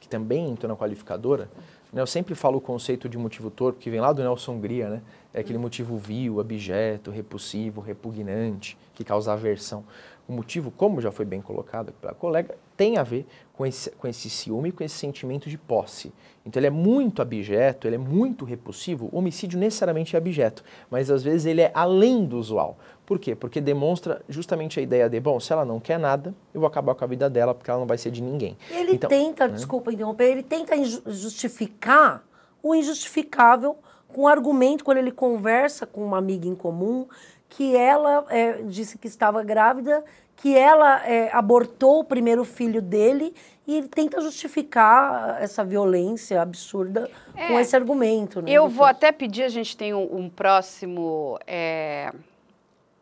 [0.00, 1.50] que também entrou na qualificadora,
[1.92, 4.88] né, eu sempre falo o conceito de motivo torpe, que vem lá do Nelson Gria,
[4.88, 5.02] né?
[5.34, 9.84] É aquele motivo vil, abjeto, repulsivo, repugnante, que causa aversão.
[10.28, 14.06] O motivo, como já foi bem colocado pela colega, tem a ver com esse, com
[14.06, 16.12] esse ciúme, com esse sentimento de posse.
[16.44, 19.08] Então ele é muito abjeto, ele é muito repulsivo.
[19.12, 22.78] O homicídio necessariamente é abjeto, mas às vezes ele é além do usual.
[23.04, 23.34] Por quê?
[23.34, 26.94] Porque demonstra justamente a ideia de, bom, se ela não quer nada, eu vou acabar
[26.94, 28.56] com a vida dela porque ela não vai ser de ninguém.
[28.70, 30.74] Ele Então, tenta, desculpa interromper, ele tenta
[31.06, 32.24] justificar
[32.62, 33.76] o injustificável
[34.08, 37.06] com argumento quando ele conversa com uma amiga em comum
[37.54, 40.02] que ela é, disse que estava grávida,
[40.36, 43.34] que ela é, abortou o primeiro filho dele
[43.66, 47.60] e ele tenta justificar essa violência absurda com É.
[47.60, 48.40] esse argumento.
[48.40, 52.10] Né, Eu vou até pedir, a gente tem um, um próximo é,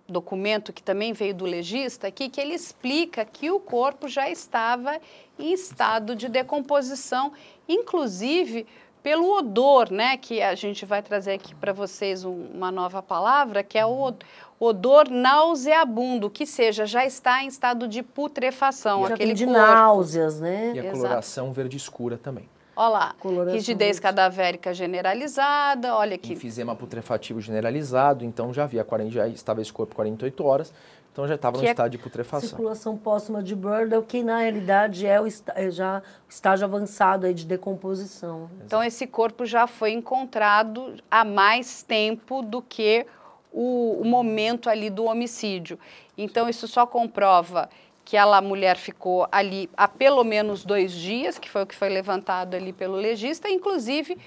[0.08, 4.98] documento que também veio do legista aqui, que ele explica que o corpo já estava
[5.38, 7.32] em estado de decomposição,
[7.68, 8.66] inclusive
[9.02, 10.16] pelo odor, né?
[10.16, 13.90] Que a gente vai trazer aqui para vocês um- uma nova palavra, que é o
[13.98, 14.24] od-
[14.58, 19.58] odor nauseabundo, que seja, já está em estado de putrefação, Já aquele de corpo.
[19.60, 20.72] náuseas, né?
[20.74, 20.96] E a Exato.
[20.98, 22.48] coloração verde escura também.
[22.76, 24.00] Olha lá, Coloração rigidez verde.
[24.00, 26.32] cadavérica generalizada, olha aqui.
[26.32, 30.72] Enfisema putrefativo generalizado, então já havia 40, já estava esse corpo 48 horas,
[31.12, 32.48] então já estava no Que é- estado de putrefação.
[32.48, 37.44] Circulação póstuma de Birdle, que na realidade é o é já estágio avançado aí de
[37.44, 38.48] decomposição.
[38.64, 43.06] Então, esse corpo já foi encontrado há mais tempo do que
[43.52, 45.78] o, o momento ali do homicídio.
[46.16, 47.68] Então, isso só comprova
[48.04, 51.88] que a mulher ficou ali há pelo menos dois dias, que foi o que foi
[51.88, 54.18] levantado ali pelo legista, inclusive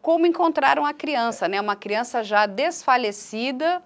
[0.00, 1.60] como encontraram a criança, né?
[1.60, 3.82] Uma criança já desfalecida,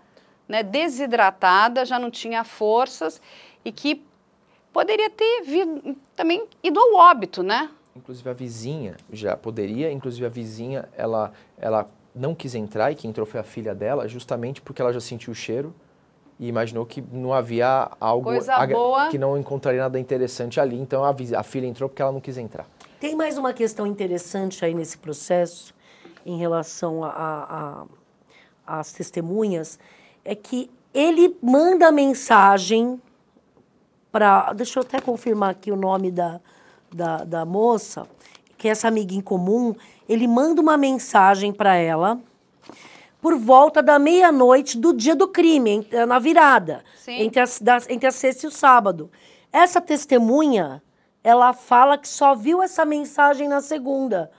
[0.48, 0.62] né?
[0.62, 3.20] desidratada, já não tinha forças
[3.64, 4.02] e que
[4.72, 7.70] poderia ter vi- também ido ao óbito, né?
[7.94, 13.10] Inclusive a vizinha já poderia, inclusive a vizinha, ela, ela não quis entrar e quem
[13.10, 15.74] entrou foi a filha dela, justamente porque ela já sentiu o cheiro
[16.38, 19.08] e imaginou que não havia algo Coisa agra- boa.
[19.08, 22.38] que não encontraria nada interessante ali, então a, a filha entrou porque ela não quis
[22.38, 22.66] entrar.
[23.00, 25.74] Tem mais uma questão interessante aí nesse processo,
[26.24, 27.84] em relação a- a-
[28.66, 29.78] a- às testemunhas,
[30.30, 33.00] é que ele manda mensagem
[34.12, 34.52] para.
[34.52, 36.38] Deixa eu até confirmar aqui o nome da,
[36.94, 38.06] da, da moça,
[38.58, 39.74] que é essa amiga em comum.
[40.06, 42.20] Ele manda uma mensagem para ela
[43.22, 47.22] por volta da meia-noite do dia do crime, em- na virada, Sim.
[47.22, 49.10] entre, as, das- entre a sexta e o sábado.
[49.50, 50.82] Essa testemunha,
[51.24, 54.30] ela fala que só viu essa mensagem na segunda.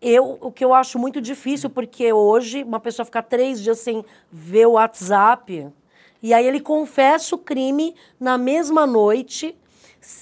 [0.00, 4.04] Eu, o que eu acho muito difícil, porque hoje uma pessoa ficar três dias sem
[4.30, 5.68] ver o WhatsApp,
[6.22, 9.56] e aí ele confessa o crime na mesma noite.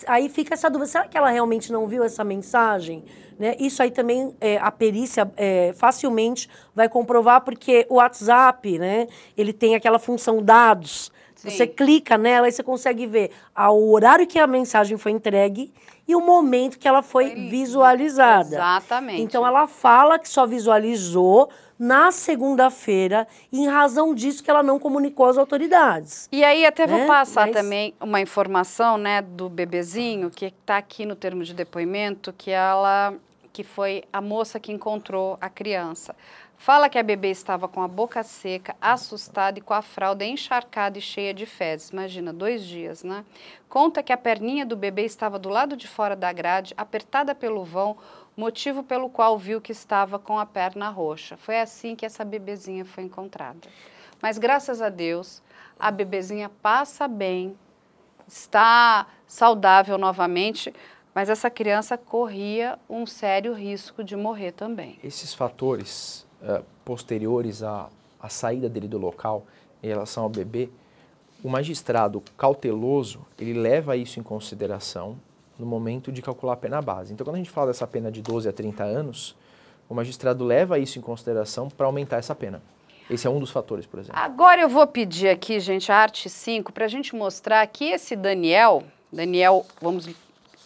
[0.06, 3.04] Aí fica essa dúvida: será que ela realmente não viu essa mensagem?
[3.38, 3.56] Né?
[3.58, 9.52] Isso aí também é, a perícia é, facilmente vai comprovar, porque o WhatsApp, né, ele
[9.52, 11.10] tem aquela função dados.
[11.50, 11.56] Sim.
[11.56, 15.72] Você clica nela e você consegue ver o horário que a mensagem foi entregue
[16.06, 18.56] e o momento que ela foi, Foi visualizada.
[18.56, 19.22] Exatamente.
[19.22, 24.78] Então ela fala que só visualizou na segunda-feira, e em razão disso que ela não
[24.78, 26.28] comunicou às autoridades.
[26.30, 27.06] E aí até vou né?
[27.06, 32.32] passar Mas- também uma informação, né, do bebezinho que está aqui no termo de depoimento,
[32.32, 33.14] que ela
[33.52, 36.14] que foi a moça que encontrou a criança.
[36.56, 40.98] Fala que a bebê estava com a boca seca, assustada e com a fralda encharcada
[40.98, 41.90] e cheia de fezes.
[41.90, 43.24] Imagina, dois dias, né?
[43.68, 47.64] Conta que a perninha do bebê estava do lado de fora da grade, apertada pelo
[47.64, 47.96] vão,
[48.36, 51.36] motivo pelo qual viu que estava com a perna roxa.
[51.36, 53.68] Foi assim que essa bebezinha foi encontrada.
[54.22, 55.42] Mas graças a Deus,
[55.78, 57.56] a bebezinha passa bem,
[58.26, 60.72] está saudável novamente,
[61.14, 64.98] mas essa criança corria um sério risco de morrer também.
[65.04, 67.88] Esses fatores eh, posteriores à,
[68.20, 69.46] à saída dele do local
[69.82, 70.68] em relação ao bebê,
[71.42, 75.16] o magistrado cauteloso, ele leva isso em consideração
[75.58, 77.12] no momento de calcular a pena base.
[77.12, 79.36] Então, quando a gente fala dessa pena de 12 a 30 anos,
[79.88, 82.62] o magistrado leva isso em consideração para aumentar essa pena.
[83.08, 84.20] Esse é um dos fatores, por exemplo.
[84.20, 88.16] Agora eu vou pedir aqui, gente, a arte 5, para a gente mostrar que esse
[88.16, 88.82] Daniel,
[89.12, 90.08] Daniel, vamos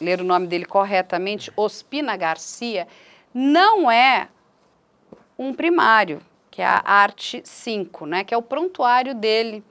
[0.01, 2.87] ler o nome dele corretamente, Ospina Garcia,
[3.35, 4.29] não é
[5.39, 6.20] um primário,
[6.51, 8.24] que é a arte 5, né?
[8.24, 9.62] Que é o prontuário dele.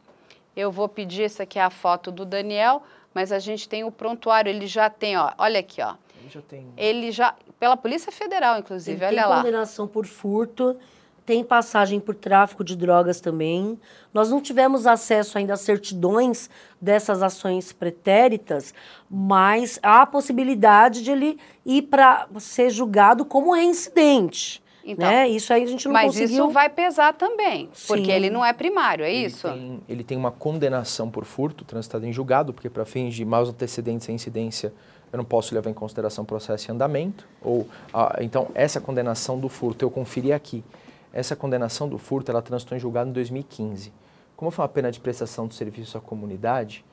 [0.56, 2.82] Eu vou pedir, essa aqui é a foto do Daniel,
[3.14, 5.96] mas a gente tem o prontuário, ele já tem, ó, olha aqui, ó.
[6.30, 6.68] já tem.
[6.78, 7.36] Ele já.
[7.60, 9.38] Pela Polícia Federal, inclusive, Ele olha tem lá.
[9.38, 10.78] condenação por furto,
[11.26, 13.80] tem passagem por tráfico de drogas também.
[14.14, 16.50] Nós não tivemos acesso ainda às certidões
[16.80, 18.74] dessas ações pretéritas,
[19.10, 24.64] mas há a possibilidade de ele ir para ser julgado como reincidente.
[24.90, 25.28] Então, né?
[25.28, 26.46] Isso aí a gente não Mas conseguiu.
[26.46, 28.12] isso vai pesar também, porque Sim.
[28.12, 29.46] ele não é primário, é isso?
[29.46, 33.26] Ele tem, ele tem uma condenação por furto transitada em julgado, porque para fins de
[33.26, 34.72] maus antecedentes e incidência
[35.12, 37.28] eu não posso levar em consideração processo em andamento.
[37.42, 40.64] Ou, ah, então, essa condenação do furto, eu conferi aqui.
[41.12, 43.92] Essa condenação do furto, ela transitou em julgado em 2015.
[44.38, 46.86] Como foi uma pena de prestação de serviço à comunidade,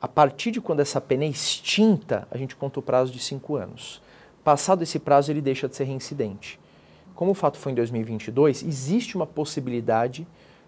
[0.00, 3.56] a partir de quando essa pena é extinta, a gente conta o prazo de cinco
[3.56, 4.00] anos.
[4.42, 6.58] Passado esse prazo, ele deixa de ser reincidente.
[7.14, 10.26] Como o fato foi em 2022, existe uma possibilidade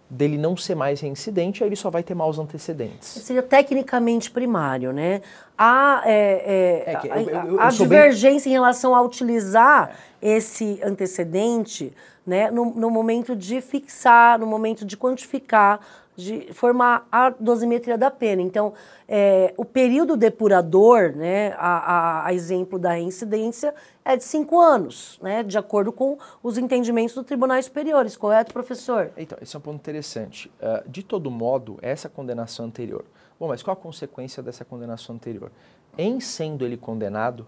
[0.09, 3.09] dele não ser mais reincidente, aí ele só vai ter maus antecedentes.
[3.09, 5.21] Seria tecnicamente primário, né?
[5.59, 9.03] Há, é, é, É eu- a- eu- a eu sou bem- divergência em relação a
[9.03, 11.93] utilizar esse antecedente
[12.25, 15.81] né, no, no momento de fixar, no momento de quantificar,
[16.17, 18.41] de formar a dosimetria da pena.
[18.43, 18.73] Então,
[19.07, 21.79] é, o período depurador, né, a,
[22.23, 27.15] a- a exemplo da reincidência, é de cinco anos, né, de acordo com os entendimentos
[27.15, 29.11] dos tribunais superiores, correto, professor?
[29.17, 30.51] Então, esse é um ponto interessante.
[30.61, 33.05] Ah, de todo modo, essa condenação anterior.
[33.39, 35.51] Bom, mas qual a consequência dessa condenação anterior?
[35.99, 37.47] Em sendo ele condenado,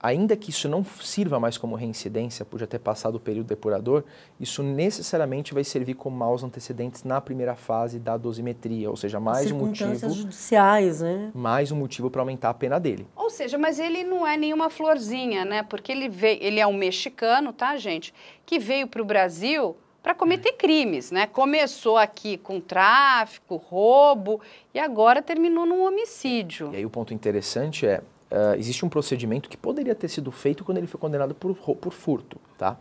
[0.00, 4.02] ainda que isso não sirva mais como reincidência, por já ter passado o período depurador,
[4.38, 9.50] isso necessariamente vai servir como maus antecedentes na primeira fase da dosimetria, ou seja, mais
[9.50, 11.30] um motivo, judiciais, né?
[11.34, 13.06] mais um motivo para aumentar a pena dele.
[13.14, 15.62] Ou seja, mas ele não é nenhuma florzinha, né?
[15.62, 18.14] Porque ele veio, ele é um mexicano, tá, gente?
[18.46, 21.26] Que veio para o Brasil para cometer crimes, né?
[21.26, 24.40] Começou aqui com tráfico, roubo
[24.72, 26.70] e agora terminou num homicídio.
[26.72, 30.64] E aí o ponto interessante é, ah, existe um procedimento que poderia ter sido feito
[30.64, 32.76] quando ele foi condenado por, por furto, tá?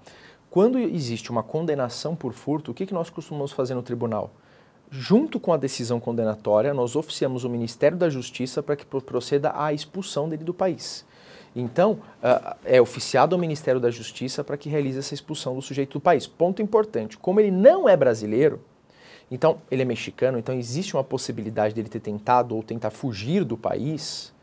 [0.49, 4.31] Quando existe uma condenação por furto, o que, que nós costumamos fazer no tribunal?
[4.89, 9.53] Junto com a decisão condenatória, nós oficiamos o Ministério da Justiça para que pro- proceda
[9.55, 11.05] à expulsão dele do país.
[11.55, 15.93] Então, ah, é oficiado ao Ministério da Justiça para que realize essa expulsão do sujeito
[15.93, 16.25] do país.
[16.25, 18.59] Ponto importante: como ele não é brasileiro,
[19.29, 23.55] então ele é mexicano, então existe uma possibilidade dele ter tentado ou tentar fugir do
[23.55, 24.33] país.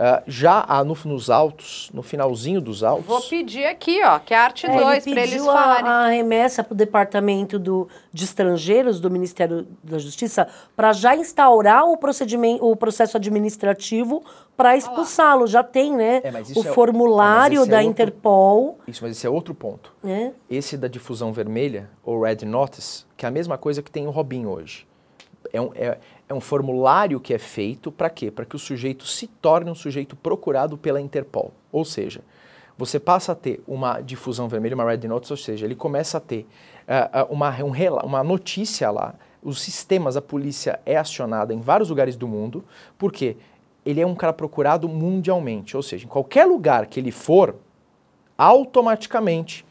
[0.00, 3.04] Ah, já há no- nos autos, no finalzinho dos autos.
[3.04, 5.54] Vou pedir aqui, ó, que é a arte É, 2, ele para eles pediu a,
[5.54, 5.90] falarem.
[5.90, 10.46] a remessa para o Departamento do, de Estrangeiros do Ministério da Justiça
[10.76, 14.22] para já instaurar o procedimento, o processo administrativo
[14.56, 15.48] para expulsá-lo.
[15.48, 16.20] Já tem, né?
[16.22, 19.52] É, o é- formulário é, esse é da outro- Interpol, Isso, mas esse é outro
[19.52, 19.92] ponto.
[20.00, 20.32] né?
[20.48, 24.10] Esse da difusão vermelha, ou Red Notice, que é a mesma coisa que tem o
[24.10, 24.86] Robin hoje.
[25.52, 28.30] É um, é, é um formulário que é feito para quê?
[28.30, 31.52] Para que o sujeito se torne um sujeito procurado pela Interpol.
[31.72, 32.20] Ou seja,
[32.76, 36.20] você passa a ter uma difusão vermelha, uma Red Notice, ou seja, ele começa a
[36.20, 36.46] ter
[36.86, 37.72] ah, uma, um
[38.04, 42.64] uma notícia lá, os sistemas, a polícia é acionada em vários lugares do mundo,
[42.96, 43.36] porque
[43.84, 47.56] ele é um cara procurado mundialmente, ou seja, em qualquer lugar que ele for,
[48.36, 49.64] automaticamente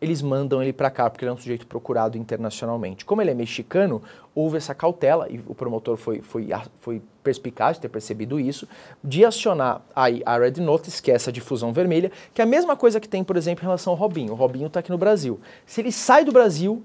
[0.00, 3.04] eles mandam ele para cá porque ele é um sujeito procurado internacionalmente.
[3.04, 4.02] Como ele é mexicano,
[4.34, 8.66] houve essa cautela e o promotor foi, foi, a- foi perspicaz de ter percebido isso,
[9.04, 12.74] de acionar aí a Red Notice, que é essa difusão vermelha, que é a mesma
[12.76, 14.32] coisa que tem, por exemplo, em relação ao Robinho.
[14.32, 15.38] O Robinho está aqui no Brasil.
[15.66, 16.82] Se ele sai do Brasil,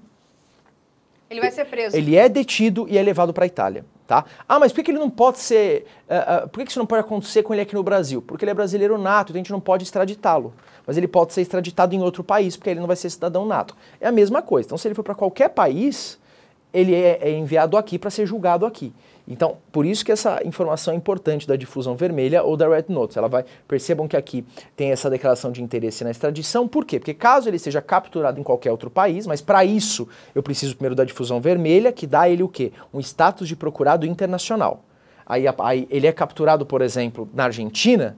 [1.29, 1.95] Ele vai ser preso.
[1.95, 3.85] ele é detido e é levado para a Itália.
[4.07, 4.23] Tá?
[4.47, 5.87] Ah, mas por que ele não pode ser.
[6.07, 8.21] ah, ah, por que isso não pode acontecer com ele aqui no Brasil?
[8.21, 10.53] Porque ele é brasileiro nato, então a gente não pode extraditá-lo.
[10.85, 13.75] Mas ele pode ser extraditado em outro país, porque ele não vai ser cidadão nato.
[13.99, 14.67] É a mesma coisa.
[14.67, 16.19] Então, se ele for para qualquer país,
[16.71, 18.93] ele é, é enviado aqui para ser julgado aqui.
[19.27, 23.17] Então, por isso que essa informação é importante da difusão vermelha ou da Red Notice.
[23.17, 24.45] Ela vai, percebam que aqui
[24.75, 26.67] tem essa declaração de interesse na extradição.
[26.67, 26.99] Por quê?
[26.99, 30.95] Porque caso ele seja capturado em qualquer outro país, mas para isso eu preciso primeiro
[30.95, 32.71] da difusão vermelha, que dá a ele o quê?
[32.93, 34.83] Um status de procurado internacional.
[35.25, 38.15] Aí, aí ele é capturado, por exemplo, na Argentina,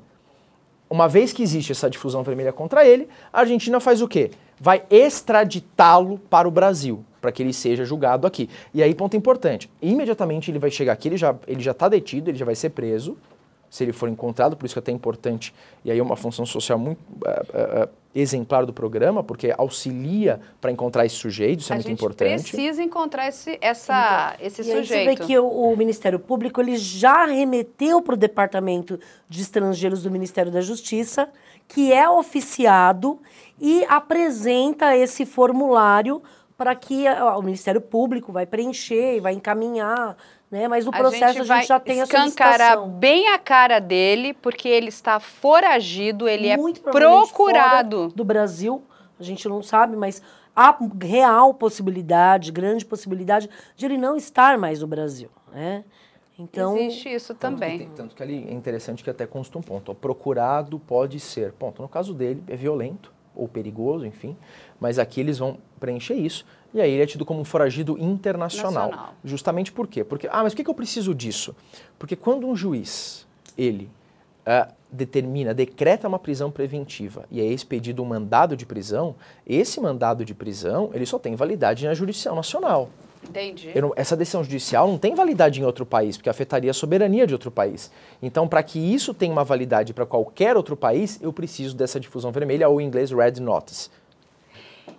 [0.90, 4.32] uma vez que existe essa difusão vermelha contra ele, a Argentina faz o quê?
[4.60, 8.50] Vai extraditá-lo para o Brasil, para que ele seja julgado aqui.
[8.74, 12.30] E aí, ponto importante, imediatamente ele vai chegar aqui, ele já ele já está detido,
[12.30, 13.18] ele já vai ser preso,
[13.70, 15.54] se ele for encontrado, por isso que é até importante,
[15.84, 20.72] e aí é uma função social muito eh, eh, exemplar do programa, porque auxilia para
[20.72, 22.44] encontrar esse sujeito, isso é a muito gente importante.
[22.52, 25.20] precisa encontrar esse, essa, esse E aí você sujeito.
[25.20, 30.10] vê que o, o Ministério Público ele já remeteu para o Departamento de Estrangeiros do
[30.10, 31.30] Ministério da Justiça,
[31.68, 33.20] que é oficiado
[33.60, 36.22] e apresenta esse formulário
[36.58, 40.18] para que ah, o Ministério Público vai preencher e vai encaminhar
[40.50, 40.68] né?
[40.68, 42.90] Mas A processo gente a vai gente já tem essa escancarar licitação.
[42.90, 47.98] bem a cara dele, porque ele está foragido, ele Muito é procurado.
[47.98, 48.84] fora do Brasil.
[49.20, 50.22] A gente não sabe, mas
[50.56, 55.84] há real possibilidade, grande possibilidade de ele não estar mais no Brasil, né?
[56.40, 57.90] Então, Existe isso Tanto que também.
[57.96, 59.92] Tanto que ali é interessante que até consta um ponto.
[59.92, 61.52] ó, procurado pode ser.
[61.54, 61.82] Ponto.
[61.82, 64.38] No caso dele, é violento ou perigoso, enfim.
[64.80, 66.46] Mas aqui eles vão preencher isso.
[66.74, 68.90] E aí ele é tido como um foragido internacional.
[68.90, 69.14] Nacional.
[69.24, 70.04] Justamente por quê?
[70.04, 71.56] Porque, ah, mas por que que eu preciso disso?
[71.98, 73.26] Porque quando um juiz,
[73.58, 73.90] ele
[74.46, 80.24] ah, determina, decreta uma prisão preventiva e é expedido um mandado de prisão, esse mandado
[80.24, 82.90] de prisão, ele só tem validade na jurisdição nacional.
[83.28, 83.72] Entendi.
[83.80, 87.34] Não- essa decisão judicial não tem validade em outro país, porque afetaria a soberania de
[87.34, 87.92] outro país.
[88.22, 92.32] Então, para que isso tenha uma validade para qualquer outro país, eu preciso dessa difusão
[92.32, 93.90] vermelha, ou em inglês Red Notice.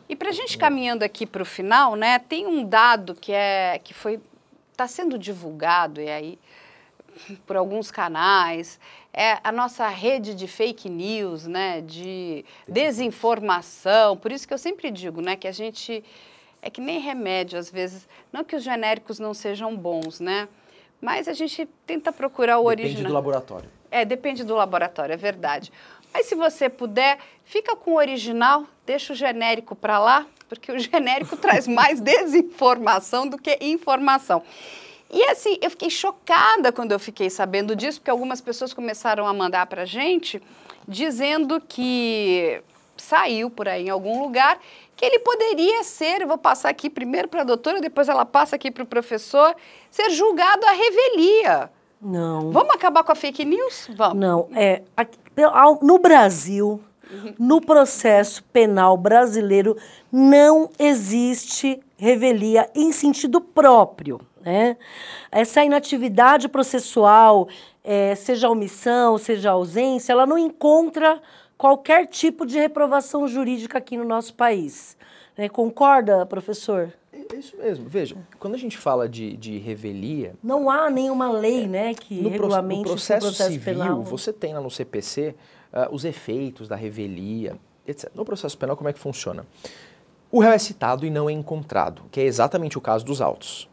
[0.09, 3.79] E para a gente caminhando aqui para o final, né, tem um dado que é
[3.83, 4.21] que foi
[4.73, 6.39] está sendo divulgado e aí
[7.45, 8.79] por alguns canais
[9.13, 14.17] é a nossa rede de fake news, né, de desinformação.
[14.17, 16.05] Por isso que eu sempre digo, né, que a gente
[16.63, 20.49] é que nem remédio às vezes, não que os genéricos não sejam bons, né,
[21.01, 23.09] mas a gente tenta procurar o Depende original.
[23.11, 23.71] do laboratório.
[23.91, 25.73] É, depende do laboratório, é verdade.
[26.13, 30.79] Mas se você puder, fica com o original, deixa o genérico para lá, porque o
[30.79, 34.43] genérico traz mais desinformação do que informação.
[35.11, 39.33] E assim, eu fiquei chocada quando eu fiquei sabendo disso, porque algumas pessoas começaram a
[39.33, 40.43] mandar para gente
[40.87, 42.63] dizendo que
[42.97, 44.59] saiu por aí em algum lugar
[44.97, 48.57] que ele poderia ser, eu vou passar aqui primeiro para a doutora, depois ela passa
[48.57, 49.55] aqui para o professor,
[49.91, 51.71] ser julgado à revelia.
[52.03, 52.51] não.
[52.51, 53.89] Vamos acabar com a fake news?
[53.97, 54.19] Vamos.
[54.19, 54.83] Não, é
[55.83, 56.81] no Brasil,
[57.39, 59.77] no processo penal brasileiro
[60.13, 64.77] não existe revelia em sentido próprio, né?
[65.33, 67.49] Essa inatividade processual,
[67.83, 71.21] eh, seja omissão, seja ausência, ela não encontra
[71.57, 74.97] qualquer tipo de reprovação jurídica aqui no nosso país.
[75.37, 75.49] né?
[75.49, 76.93] Concorda, professor?
[77.13, 77.89] É isso mesmo.
[77.89, 82.31] Veja, quando a gente fala de, de revelia, Não há nenhuma lei, né, que no,
[82.31, 84.03] pro- regulamente no esse processo, civil, penal.
[84.03, 85.35] você tem lá no CPC
[85.73, 87.57] ah, os efeitos da revelia,
[87.87, 88.11] etc.
[88.15, 89.47] No processo penal, como é que funciona?
[90.31, 93.69] O réu é citado e não é encontrado, que é exatamente o caso dos autos.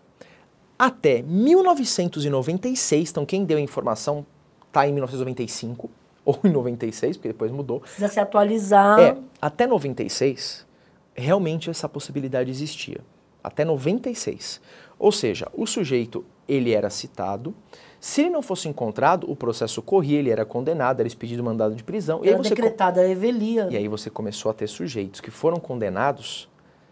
[0.80, 4.26] Até 1996, então quem deu a informação
[4.68, 5.90] está em 1995
[6.26, 7.82] ou em 96, porque depois mudou.
[7.82, 9.00] Precisa se atualizar.
[9.00, 10.66] É, até 96,
[11.14, 13.00] realmente essa possibilidade existia.
[13.48, 14.60] Até 96.
[14.98, 17.54] Ou seja, o sujeito, ele era citado,
[18.00, 21.84] se ele não fosse encontrado, o processo corria, ele era condenado, era expedido mandado de
[21.84, 22.20] prisão.
[22.24, 23.68] E aí, Era você, decretada a revelia.
[23.72, 26.48] e aí você começou a ter sujeitos que foram condenados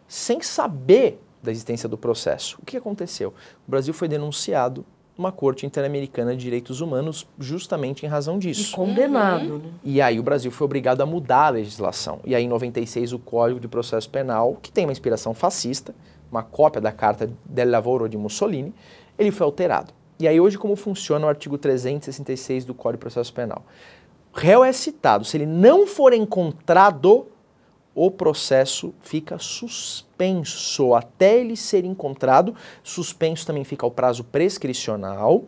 [0.08, 2.58] sem saber da existência do processo.
[2.62, 3.34] O que aconteceu?
[3.68, 4.86] O Brasil foi denunciado
[5.18, 8.76] numa corte interamericana de direitos humanos justamente em razão E disso.
[8.76, 9.70] condenado, né?
[9.84, 12.20] E aí o Brasil foi obrigado a mudar a legislação.
[12.26, 15.94] E aí em 96 o Código de Processo Penal, que tem uma inspiração fascista,
[16.34, 18.74] uma cópia da Carta del Lavoro de Mussolini,
[19.18, 19.94] ele foi alterado.
[20.20, 23.64] E aí hoje como funciona o artigo 366 do Código de Processo Penal?
[24.34, 27.28] O réu é citado, se ele não for encontrado,
[27.94, 32.56] o processo fica suspenso até ele ser encontrado.
[32.82, 35.44] Suspenso também fica o prazo prescricional.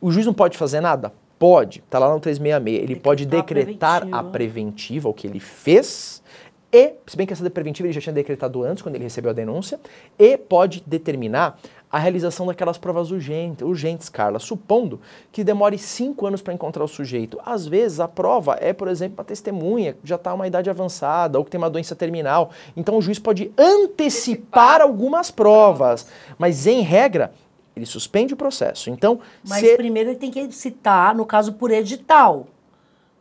[0.00, 1.12] O juiz não pode fazer nada?
[1.36, 2.82] Pode, está lá no 366.
[2.82, 4.30] Ele pode Decretar a decretar a preventiva.
[4.30, 6.22] preventiva, o que ele fez,
[6.72, 9.34] e, se bem que essa preventiva ele já tinha decretado antes, quando ele recebeu a
[9.34, 9.80] denúncia,
[10.18, 11.58] e pode determinar
[11.90, 15.00] a realização daquelas provas urgentes, urgentes, Carla, supondo
[15.32, 17.40] que demore cinco anos para encontrar o sujeito.
[17.46, 21.38] Às vezes a prova é, por exemplo, uma testemunha que já está uma idade avançada
[21.38, 22.50] ou que tem uma doença terminal.
[22.76, 26.06] Então o juiz pode antecipar algumas provas,
[26.38, 27.32] mas em regra
[27.74, 28.90] ele suspende o processo.
[28.90, 32.46] Então, Mas se- primeiro ele tem que citar, no caso, por edital.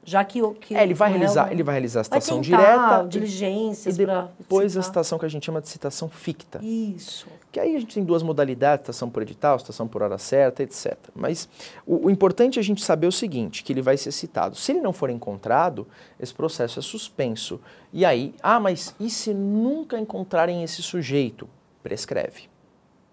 [0.09, 2.57] Já que, o- que É, ele vai realizar, ele vai realizar a citação tentar
[3.01, 4.05] direta diligências e
[4.39, 6.61] depois a citação que a gente chama de citação ficta.
[6.63, 7.27] Isso.
[7.51, 10.95] Que aí a gente tem duas modalidades, citação por edital, citação por hora certa, etc.
[11.13, 11.49] Mas
[11.85, 14.55] o, o importante é a gente saber o seguinte, que ele vai ser citado.
[14.55, 15.85] Se ele não for encontrado,
[16.17, 17.59] esse processo é suspenso.
[17.91, 21.49] E aí, ah, mas e se nunca encontrarem esse sujeito?
[21.84, 22.43] Prescreve.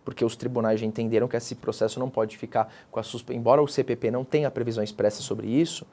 [0.04, 3.40] Porque os tribunais já entenderam que esse processo não pode ficar com a suspensão.
[3.40, 5.84] Embora o CPP não tenha previsão expressa sobre isso,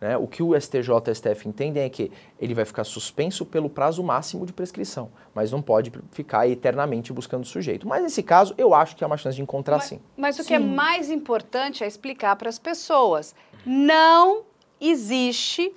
[0.00, 2.10] né, o que o STJ e o STF entendem é que
[2.40, 7.42] ele vai ficar suspenso pelo prazo máximo de prescrição, mas não pode ficar eternamente buscando
[7.42, 7.86] o sujeito.
[7.86, 10.00] Mas nesse caso, eu acho que há uma chance de encontrar Mas, sim.
[10.16, 10.66] mas o que é Sim.
[10.66, 13.34] mais importante é explicar para as pessoas.
[13.66, 14.42] Não
[14.80, 15.74] existe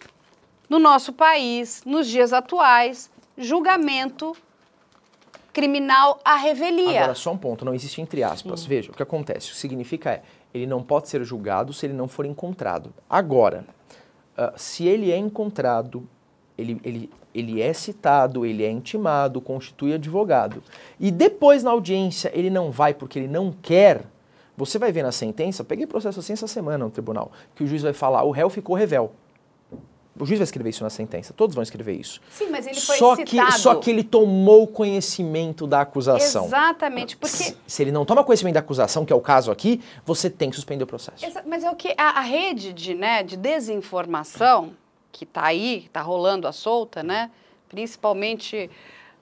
[0.69, 4.35] no nosso país, nos dias atuais, julgamento
[5.51, 7.01] criminal à revelia.
[7.01, 8.65] Agora, só um ponto, não existe entre aspas.
[8.65, 10.23] Veja, o que acontece, o que significa é,
[10.53, 12.93] ele não pode ser julgado se ele não for encontrado.
[13.09, 13.65] Agora,
[14.38, 16.07] uh, se ele é encontrado,
[16.57, 20.64] ele, ele, ele é citado, ele é intimado, constitui advogado,
[20.99, 24.05] e depois na audiência ele não vai porque ele não quer,
[24.55, 27.81] você vai ver na sentença, peguei processo assim essa semana no tribunal, que o juiz
[27.81, 29.11] vai falar, o réu ficou revel.
[30.19, 32.22] O juiz vai escrever isso na sentença, todos vão escrever isso.
[32.30, 33.52] Sim, mas ele foi só citado.
[33.52, 36.45] Que, só que ele tomou conhecimento da acusação.
[36.45, 37.35] Exatamente, porque...
[37.35, 40.52] Se, se, ele não toma conhecimento da acusação, que é o caso aqui, você tem
[40.52, 41.26] que suspender o processo.
[41.26, 44.73] Exa mas é o que a, a, rede de, né, de desinformação
[45.11, 47.31] que está aí, está rolando à solta, né,
[47.68, 48.69] principalmente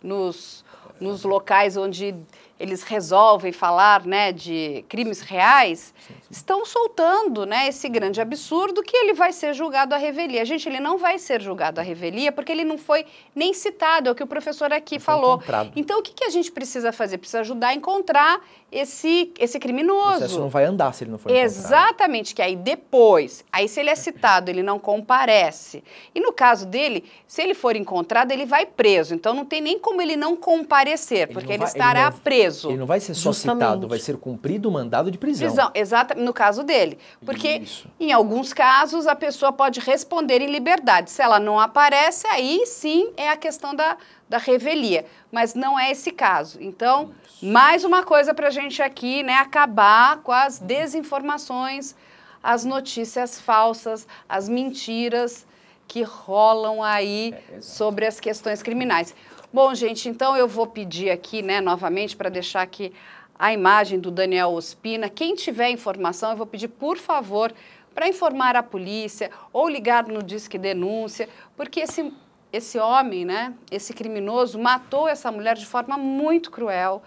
[0.03, 0.65] nos,
[0.99, 2.15] nos locais onde
[2.61, 6.19] eles resolvem falar né, de crimes reais, sim, sim.
[6.29, 10.45] estão soltando né, esse grande absurdo que ele vai ser julgado à revelia.
[10.45, 14.11] Gente, ele não vai ser julgado à revelia porque ele não foi nem citado, é
[14.11, 15.41] o que o professor aqui não falou.
[15.75, 17.17] Então, o que, que a gente precisa fazer?
[17.17, 20.09] Precisa ajudar a encontrar esse, esse criminoso.
[20.09, 23.79] O processo não vai andar se ele não for Exatamente, que aí depois, aí se
[23.79, 25.83] ele é citado, ele não comparece.
[26.13, 29.15] E no caso dele, se ele for encontrado, ele vai preso.
[29.15, 32.11] Então, não tem nem como ele não comparecer, ele porque não ele vai, estará ele
[32.11, 32.69] não, preso preso.
[32.69, 33.63] Ele não vai ser só Justamente.
[33.63, 35.47] citado, vai ser cumprido o mandado de prisão.
[35.47, 36.97] Prisão, exatamente, no caso dele.
[37.25, 37.87] Porque Isso.
[37.99, 41.09] em alguns casos a pessoa pode responder em liberdade.
[41.09, 43.97] Se ela não aparece, aí sim é a questão da,
[44.29, 45.05] da revelia.
[45.31, 46.57] Mas não é esse caso.
[46.61, 47.45] Então, Isso.
[47.45, 49.33] mais uma coisa para a gente aqui, né?
[49.33, 51.95] Acabar com as desinformações,
[52.43, 55.45] as notícias falsas, as mentiras
[55.91, 59.13] que rolam aí é, sobre as questões criminais.
[59.53, 62.93] Bom, gente, então eu vou pedir aqui, né, novamente, para deixar aqui
[63.37, 65.09] a imagem do Daniel Ospina.
[65.09, 67.53] Quem tiver informação, eu vou pedir, por favor,
[67.93, 72.13] para informar a polícia ou ligar no Disque Denúncia, porque esse,
[72.53, 77.03] esse homem, né, esse criminoso, matou essa mulher de forma muito cruel,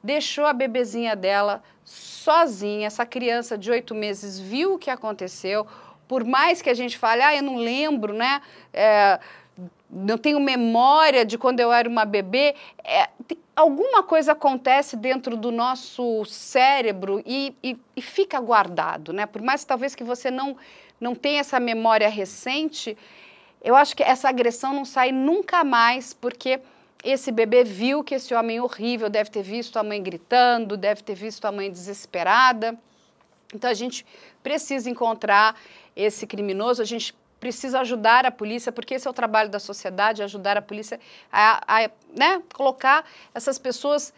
[0.00, 2.86] deixou a bebezinha dela sozinha.
[2.86, 5.66] Essa criança de oito meses viu o que aconteceu.
[6.06, 8.40] Por mais que a gente fale, ah, eu não lembro, né?
[8.72, 9.18] É,
[9.90, 12.54] não tenho memória de quando eu era uma bebê.
[12.84, 13.08] É,
[13.56, 19.26] alguma coisa acontece dentro do nosso cérebro e, e, e, fica guardado, né?
[19.26, 20.56] Por mais talvez que você não,
[21.00, 22.96] não tenha essa memória recente,
[23.62, 26.60] eu acho que essa agressão não sai nunca mais, porque
[27.02, 31.14] esse bebê viu que esse homem horrível deve ter visto a mãe gritando, deve ter
[31.14, 32.78] visto a mãe desesperada.
[33.54, 34.04] Então a gente
[34.42, 35.58] precisa encontrar
[35.96, 40.22] esse criminoso, a gente precisa ajudar a polícia, porque esse é o trabalho da sociedade,
[40.22, 40.98] ajudar a polícia
[41.32, 43.04] a, a né, colocar
[43.34, 44.12] essas pessoas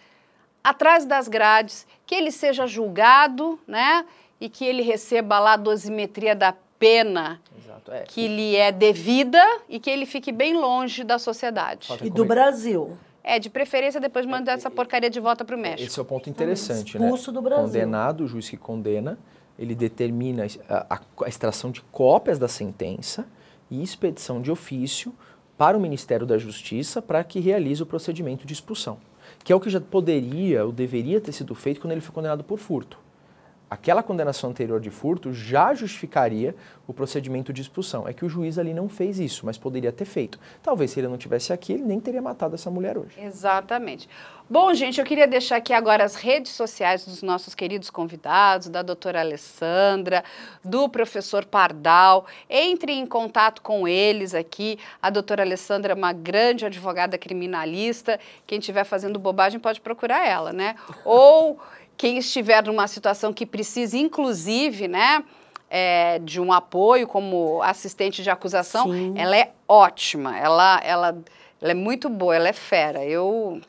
[0.62, 4.04] atrás das grades, que ele seja julgado, né,
[4.40, 8.02] e que ele receba lá a dosimetria da pena Exato, é.
[8.02, 11.88] que lhe é devida e que ele fique bem longe da sociedade.
[12.02, 12.96] E do Brasil.
[13.22, 15.82] É, de preferência depois de mandar é, essa porcaria de volta para o México.
[15.82, 17.04] Esse é o ponto interessante, né?
[17.04, 17.66] Expulso do Brasil.
[17.66, 19.18] Condenado, o juiz que condena,
[19.60, 23.26] ele determina a, a, extração de cópias da sentença
[23.70, 25.14] e expedição de ofício
[25.58, 28.98] para o Ministério da Justiça para que realize o procedimento de expulsão,
[29.44, 32.42] que é o que já poderia ou deveria ter sido feito quando ele foi condenado
[32.42, 32.98] por furto
[33.70, 36.56] aquela condenação anterior de furto já justificaria
[36.88, 38.08] o procedimento de expulsão.
[38.08, 40.40] É que o juiz ali não fez isso, mas poderia ter feito.
[40.60, 43.14] Talvez se ele não tivesse aqui, ele nem teria matado essa mulher hoje.
[43.22, 44.08] Exatamente.
[44.48, 48.82] Bom, gente, eu queria deixar aqui agora as redes sociais dos nossos queridos convidados, da
[48.82, 50.24] doutora Alessandra,
[50.64, 52.26] do professor Pardal.
[52.48, 54.76] Entre em contato com eles aqui.
[55.00, 58.18] A doutora Alessandra é uma grande advogada criminalista.
[58.44, 60.74] Quem estiver fazendo bobagem pode procurar ela, né?
[61.04, 61.60] Ou
[62.00, 65.22] quem estiver numa situação que precise, inclusive, né,
[65.68, 69.12] é, de um apoio como assistente de acusação, Sim.
[69.18, 71.18] ela é ótima, ela, ela,
[71.60, 73.04] ela é muito boa, ela é fera.
[73.04, 73.60] Eu,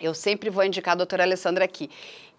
[0.00, 1.90] eu sempre vou indicar a doutora Alessandra aqui.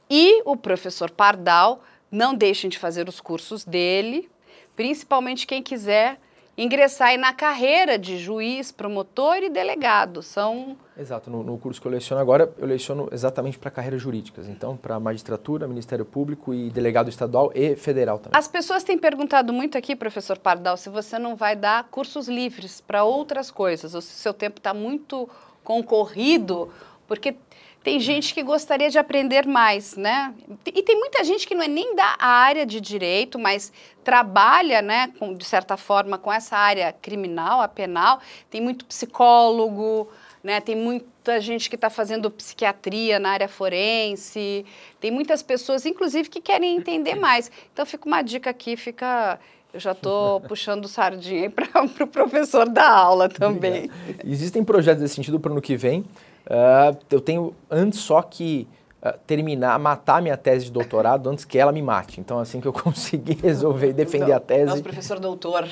[0.10, 4.28] E o professor Pardal, não deixem de fazer os cursos dele,
[4.76, 6.20] principalmente quem quiser
[6.64, 10.22] ingressar aí na carreira de juiz, promotor e delegado.
[10.22, 10.78] São.
[10.98, 11.30] Exato.
[11.30, 14.48] No, no curso que eu leciono agora, eu leciono exatamente para carreiras jurídicas.
[14.50, 18.38] Então, para magistratura, Ministério Público e delegado estadual e federal também.
[18.38, 22.82] As pessoas têm perguntado muito aqui, professor Pardal, se você não vai dar cursos livres
[22.82, 25.30] para outras coisas, ou se seu tempo está muito
[25.64, 26.70] concorrido,
[27.08, 27.36] porque
[27.84, 30.34] tem gente que gostaria de aprender mais, né?
[30.66, 33.72] E tem muita gente que não é nem da área de direito, mas
[34.04, 38.20] trabalha, né, com, de certa forma, com essa área criminal, a penal.
[38.50, 40.10] Tem muito psicólogo,
[40.44, 40.60] né?
[40.60, 44.66] Tem muita gente que está fazendo psiquiatria na área forense.
[45.00, 47.50] Tem muitas pessoas, inclusive, que querem entender mais.
[47.72, 49.40] Então, fica uma dica aqui, fica
[49.74, 53.90] eu já estou puxando sardinha para o pro professor da aula também.
[54.26, 56.04] Existem projetos nesse sentido para o ano que vem.
[56.50, 58.68] Uh, eu tenho antes só que
[59.04, 62.20] uh, terminar, matar minha tese de doutorado antes que ela me mate.
[62.20, 64.66] Então, assim que eu conseguir resolver defender Então, a tese.
[64.66, 65.68] Nosso professor doutor.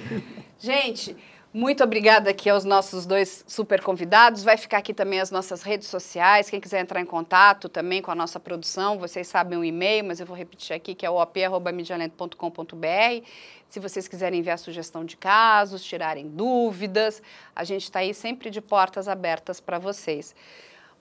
[0.58, 1.16] Gente,
[1.54, 4.42] muito obrigada aqui aos nossos dois super convidados.
[4.42, 6.48] Vai ficar aqui também as nossas redes sociais.
[6.48, 10.18] Quem quiser entrar em contato também com a nossa produção, vocês sabem o e-mail, mas
[10.18, 13.26] eu vou repetir aqui, que é op.medialento.com.br.
[13.68, 17.22] Se vocês quiserem enviar sugestão de casos, tirarem dúvidas,
[17.54, 20.34] a gente está aí sempre de portas abertas para vocês.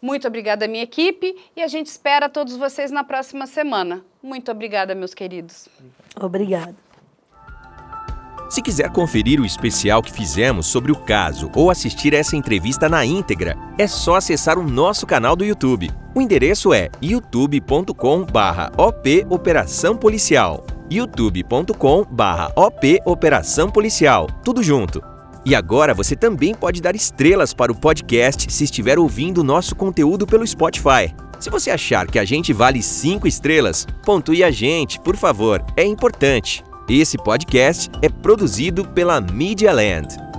[0.02, 4.04] Muito obrigada, minha equipe, e a gente espera todos vocês na próxima semana.
[4.22, 5.70] Muito obrigada, meus queridos.
[6.20, 6.91] Obrigada.
[8.52, 13.06] Se quiser conferir o especial que fizemos sobre o caso ou assistir essa entrevista na
[13.06, 15.90] íntegra, é só acessar o nosso canal do YouTube.
[16.14, 20.66] O endereço é youtube.com/op Operação Policial.
[20.92, 24.28] youtube.com/op Operação Policial.
[24.44, 25.02] Tudo junto.
[25.46, 29.74] E agora você também pode dar estrelas para o podcast se estiver ouvindo o nosso
[29.78, 31.16] conteúdo pelo Spotify.
[31.40, 35.86] Se você achar que a gente vale 5 estrelas, pontue a gente, por favor, é
[35.86, 36.66] importante.
[36.94, 40.31] Esse podcast é produzido pela Media Land.